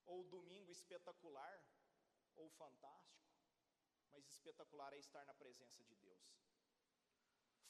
ou 0.06 0.24
domingo 0.24 0.72
espetacular, 0.72 1.60
ou 2.36 2.50
fantástico, 2.50 3.26
mas 4.12 4.28
espetacular 4.28 4.94
é 4.94 5.00
estar 5.00 5.26
na 5.26 5.34
presença 5.34 5.84
de 5.84 5.96
Deus. 5.96 6.26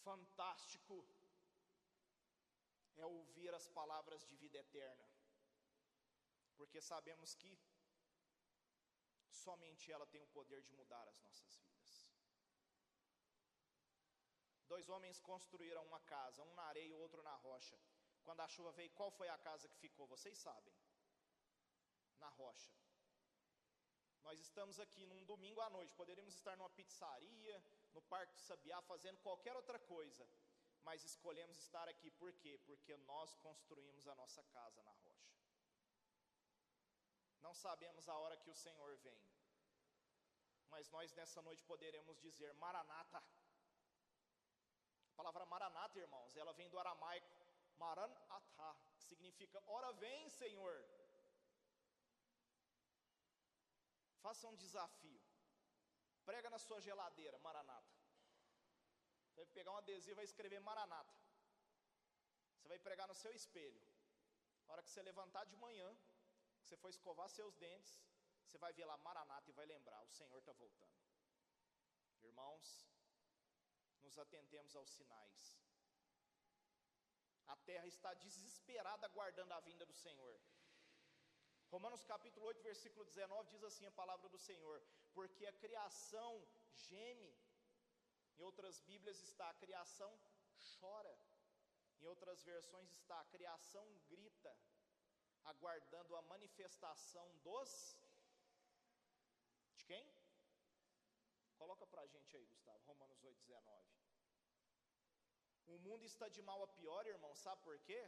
Fantástico 0.04 1.08
é 2.98 3.06
ouvir 3.06 3.54
as 3.54 3.68
palavras 3.70 4.26
de 4.26 4.36
vida 4.36 4.58
eterna, 4.58 5.10
porque 6.58 6.82
sabemos 6.82 7.34
que 7.36 7.58
somente 9.30 9.92
ela 9.92 10.06
tem 10.08 10.22
o 10.22 10.28
poder 10.28 10.62
de 10.62 10.72
mudar 10.74 11.08
as 11.08 11.20
nossas 11.20 11.56
vidas. 11.56 12.05
Dois 14.68 14.90
homens 14.90 15.20
construíram 15.20 15.84
uma 15.86 16.00
casa, 16.02 16.44
um 16.44 16.54
na 16.54 16.64
areia 16.64 16.88
e 16.88 16.94
outro 16.94 17.22
na 17.22 17.36
rocha. 17.36 17.78
Quando 18.24 18.42
a 18.42 18.48
chuva 18.48 18.72
veio, 18.72 18.90
qual 18.92 19.12
foi 19.12 19.30
a 19.30 19.38
casa 19.38 19.70
que 19.70 19.78
ficou? 19.78 20.08
Vocês 20.08 20.38
sabem. 20.38 20.74
Na 22.20 22.30
rocha. 22.30 22.74
Nós 24.24 24.40
estamos 24.40 24.80
aqui 24.80 25.06
num 25.06 25.24
domingo 25.26 25.62
à 25.62 25.70
noite, 25.70 25.94
poderíamos 25.94 26.34
estar 26.34 26.58
numa 26.58 26.70
pizzaria, 26.72 27.64
no 27.94 28.02
Parque 28.02 28.34
do 28.34 28.40
Sabiá, 28.40 28.82
fazendo 28.82 29.20
qualquer 29.20 29.56
outra 29.56 29.78
coisa, 29.78 30.28
mas 30.84 31.04
escolhemos 31.04 31.60
estar 31.60 31.88
aqui 31.88 32.10
por 32.10 32.34
quê? 32.34 32.58
Porque 32.66 32.98
nós 33.12 33.36
construímos 33.36 34.08
a 34.08 34.16
nossa 34.16 34.44
casa 34.46 34.82
na 34.82 34.92
rocha. 34.92 35.36
Não 37.40 37.54
sabemos 37.54 38.10
a 38.10 38.18
hora 38.18 38.36
que 38.38 38.50
o 38.50 38.56
Senhor 38.56 38.98
vem, 38.98 39.22
mas 40.70 40.90
nós 40.90 41.14
nessa 41.14 41.42
noite 41.44 41.64
poderemos 41.64 42.20
dizer: 42.20 42.52
Maranata. 42.56 43.22
A 45.16 45.18
palavra 45.20 45.46
Maranata, 45.46 45.98
irmãos, 45.98 46.36
ela 46.36 46.52
vem 46.60 46.70
do 46.70 46.78
aramaico 46.78 47.46
Maranatha, 47.78 48.70
que 48.98 49.06
significa: 49.12 49.64
Ora 49.66 49.92
vem, 49.94 50.30
Senhor. 50.30 50.76
Faça 54.26 54.50
um 54.50 54.58
desafio. 54.64 55.22
Prega 56.26 56.50
na 56.50 56.60
sua 56.66 56.82
geladeira, 56.82 57.38
Maranata. 57.40 57.96
Você 59.30 59.40
vai 59.42 59.46
pegar 59.58 59.72
um 59.72 59.78
adesivo 59.78 60.12
e 60.12 60.20
vai 60.20 60.26
escrever 60.26 60.60
Maranata. 60.60 61.16
Você 62.58 62.68
vai 62.68 62.80
pregar 62.80 63.08
no 63.08 63.16
seu 63.16 63.32
espelho. 63.40 63.82
Na 64.66 64.74
hora 64.74 64.84
que 64.84 64.90
você 64.90 65.02
levantar 65.02 65.46
de 65.46 65.56
manhã, 65.56 65.90
que 66.60 66.66
você 66.66 66.76
for 66.76 66.90
escovar 66.90 67.30
seus 67.30 67.56
dentes, 67.56 67.94
você 68.46 68.58
vai 68.58 68.74
ver 68.74 68.86
lá 68.92 68.98
Maranata 68.98 69.50
e 69.50 69.54
vai 69.54 69.66
lembrar: 69.66 70.04
o 70.04 70.12
Senhor 70.20 70.40
está 70.40 70.52
voltando. 70.52 71.00
Irmãos, 72.22 72.68
nos 74.06 74.18
atentemos 74.18 74.76
aos 74.76 74.90
sinais. 74.98 75.44
A 77.48 77.56
terra 77.70 77.88
está 77.88 78.14
desesperada 78.26 79.06
aguardando 79.08 79.54
a 79.54 79.60
vinda 79.60 79.86
do 79.86 79.94
Senhor. 79.94 80.36
Romanos 81.70 82.04
capítulo 82.04 82.46
8, 82.48 82.62
versículo 82.62 83.04
19 83.06 83.50
diz 83.50 83.64
assim 83.64 83.86
a 83.86 83.92
palavra 83.92 84.30
do 84.30 84.40
Senhor: 84.40 84.82
Porque 85.14 85.46
a 85.46 85.54
criação 85.54 86.32
geme, 86.88 87.34
em 88.38 88.42
outras 88.44 88.80
Bíblias 88.82 89.22
está 89.22 89.50
a 89.50 89.54
criação 89.56 90.12
chora, 90.80 91.18
em 92.00 92.06
outras 92.06 92.44
versões 92.44 92.90
está 92.92 93.20
a 93.20 93.26
criação 93.26 93.86
grita, 94.08 94.56
aguardando 95.46 96.16
a 96.16 96.22
manifestação 96.24 97.28
dos. 97.44 97.98
De 99.78 99.86
quem? 99.86 100.15
Coloca 101.66 101.86
para 101.88 102.04
a 102.04 102.10
gente 102.14 102.32
aí, 102.38 102.46
Gustavo, 102.46 102.84
Romanos 102.86 103.24
8, 103.24 103.42
19. 103.42 103.88
O 105.74 105.78
mundo 105.86 106.06
está 106.06 106.28
de 106.36 106.42
mal 106.50 106.62
a 106.62 106.68
pior, 106.68 107.08
irmão, 107.08 107.34
sabe 107.44 107.60
por 107.64 107.78
quê? 107.88 108.02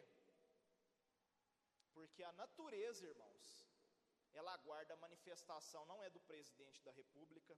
Porque 1.95 2.21
a 2.23 2.31
natureza, 2.33 3.07
irmãos, 3.13 3.47
ela 4.31 4.53
aguarda 4.53 4.93
a 4.93 5.03
manifestação, 5.05 5.83
não 5.87 6.03
é 6.03 6.09
do 6.11 6.21
presidente 6.29 6.83
da 6.83 6.91
república. 6.91 7.57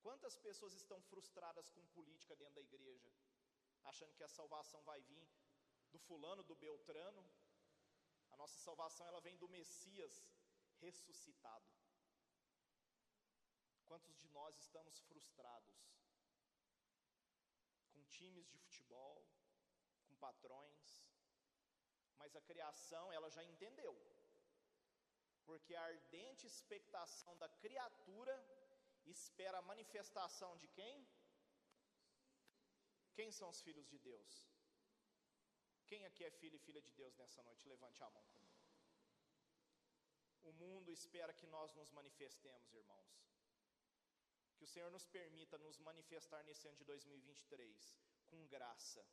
Quantas 0.00 0.38
pessoas 0.38 0.72
estão 0.72 0.98
frustradas 1.10 1.68
com 1.68 1.86
política 1.98 2.34
dentro 2.34 2.54
da 2.54 2.62
igreja, 2.62 3.12
achando 3.92 4.16
que 4.16 4.24
a 4.24 4.34
salvação 4.38 4.82
vai 4.90 5.00
vir 5.02 5.28
do 5.92 5.98
fulano, 5.98 6.42
do 6.42 6.54
beltrano? 6.54 7.22
A 8.30 8.36
nossa 8.38 8.58
salvação 8.60 9.06
ela 9.06 9.20
vem 9.20 9.36
do 9.36 9.46
Messias 9.58 10.26
ressuscitado. 10.80 11.83
Quantos 13.88 14.16
de 14.22 14.28
nós 14.38 14.56
estamos 14.64 14.98
frustrados 15.08 15.78
com 17.92 18.02
times 18.18 18.46
de 18.52 18.58
futebol, 18.64 19.16
com 20.06 20.14
patrões, 20.16 20.90
mas 22.20 22.34
a 22.36 22.42
criação 22.50 23.12
ela 23.12 23.30
já 23.36 23.44
entendeu. 23.52 23.94
Porque 25.48 25.74
a 25.74 25.84
ardente 25.92 26.46
expectação 26.46 27.36
da 27.42 27.48
criatura 27.64 28.34
espera 29.04 29.58
a 29.58 29.68
manifestação 29.72 30.56
de 30.62 30.68
quem? 30.68 31.06
Quem 33.16 33.30
são 33.30 33.48
os 33.50 33.60
filhos 33.60 33.86
de 33.92 33.98
Deus? 33.98 34.30
Quem 35.86 36.04
aqui 36.06 36.24
é 36.24 36.30
filho 36.30 36.56
e 36.56 36.66
filha 36.66 36.80
de 36.80 36.92
Deus 36.92 37.14
nessa 37.16 37.42
noite? 37.42 37.68
Levante 37.68 38.02
a 38.02 38.10
mão 38.10 38.24
comigo. 38.32 38.54
O 40.42 40.52
mundo 40.52 40.90
espera 40.90 41.32
que 41.32 41.46
nós 41.46 41.74
nos 41.74 41.90
manifestemos, 41.90 42.72
irmãos. 42.74 43.33
Que 44.64 44.70
o 44.70 44.76
Senhor 44.76 44.90
nos 44.90 45.04
permita 45.04 45.58
nos 45.58 45.78
manifestar 45.78 46.42
nesse 46.44 46.66
ano 46.66 46.78
de 46.78 46.84
2023 46.84 47.98
com 48.28 48.46
graça, 48.46 49.06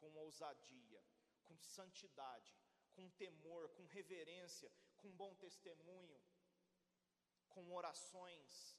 com 0.00 0.12
ousadia, 0.16 1.00
com 1.44 1.56
santidade, 1.56 2.52
com 2.96 3.08
temor, 3.10 3.68
com 3.76 3.84
reverência, 3.86 4.68
com 4.96 5.16
bom 5.20 5.32
testemunho, 5.36 6.20
com 7.48 7.72
orações, 7.80 8.76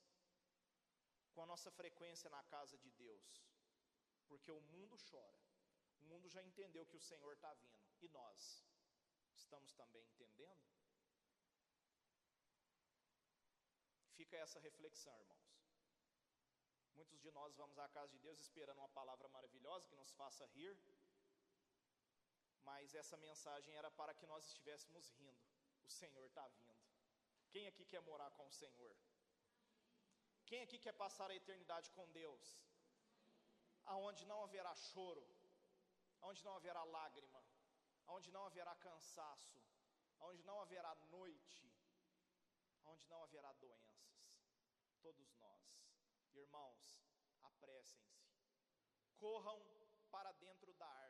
com 1.32 1.42
a 1.42 1.46
nossa 1.46 1.72
frequência 1.72 2.30
na 2.30 2.44
casa 2.44 2.78
de 2.78 2.92
Deus, 2.92 3.42
porque 4.28 4.52
o 4.52 4.60
mundo 4.74 4.98
chora, 5.10 5.42
o 6.02 6.06
mundo 6.08 6.28
já 6.28 6.44
entendeu 6.44 6.86
que 6.86 6.98
o 6.98 7.06
Senhor 7.10 7.32
está 7.32 7.54
vindo, 7.54 7.96
e 8.02 8.10
nós 8.10 8.68
estamos 9.38 9.72
também 9.72 10.06
entendendo? 10.06 10.68
Fica 14.18 14.36
essa 14.36 14.60
reflexão, 14.60 15.18
irmãos. 15.18 15.49
Muitos 17.00 17.22
de 17.26 17.32
nós 17.32 17.56
vamos 17.56 17.78
à 17.80 17.88
casa 17.88 18.12
de 18.14 18.20
Deus 18.26 18.40
esperando 18.46 18.80
uma 18.80 18.90
palavra 18.90 19.28
maravilhosa 19.36 19.88
que 19.90 19.96
nos 19.96 20.12
faça 20.22 20.46
rir, 20.56 20.78
mas 22.70 22.94
essa 23.02 23.16
mensagem 23.28 23.74
era 23.82 23.90
para 24.00 24.14
que 24.14 24.26
nós 24.32 24.46
estivéssemos 24.50 25.06
rindo. 25.20 25.46
O 25.88 25.90
Senhor 26.00 26.26
está 26.26 26.46
vindo. 26.60 26.84
Quem 27.52 27.68
aqui 27.68 27.86
quer 27.86 28.02
morar 28.02 28.30
com 28.32 28.46
o 28.46 28.52
Senhor? 28.52 28.96
Quem 30.50 30.62
aqui 30.66 30.78
quer 30.78 30.96
passar 31.04 31.32
a 31.32 31.36
eternidade 31.42 31.90
com 31.92 32.06
Deus? 32.12 32.46
Aonde 33.86 34.26
não 34.26 34.44
haverá 34.44 34.76
choro, 34.76 35.26
aonde 36.22 36.44
não 36.44 36.56
haverá 36.58 36.84
lágrima, 36.84 37.42
aonde 38.08 38.30
não 38.30 38.46
haverá 38.46 38.76
cansaço, 38.76 39.62
aonde 40.20 40.44
não 40.44 40.60
haverá 40.60 40.94
noite, 41.18 41.60
aonde 42.84 43.08
não 43.08 43.24
haverá 43.24 43.54
doenças. 43.54 44.00
Todos 45.02 45.34
nós, 45.36 45.49
Irmãos, 46.40 46.98
apressem-se, 47.44 48.24
corram 49.18 49.62
para 50.10 50.32
dentro 50.34 50.74
da 50.76 50.88
arca. 50.88 51.09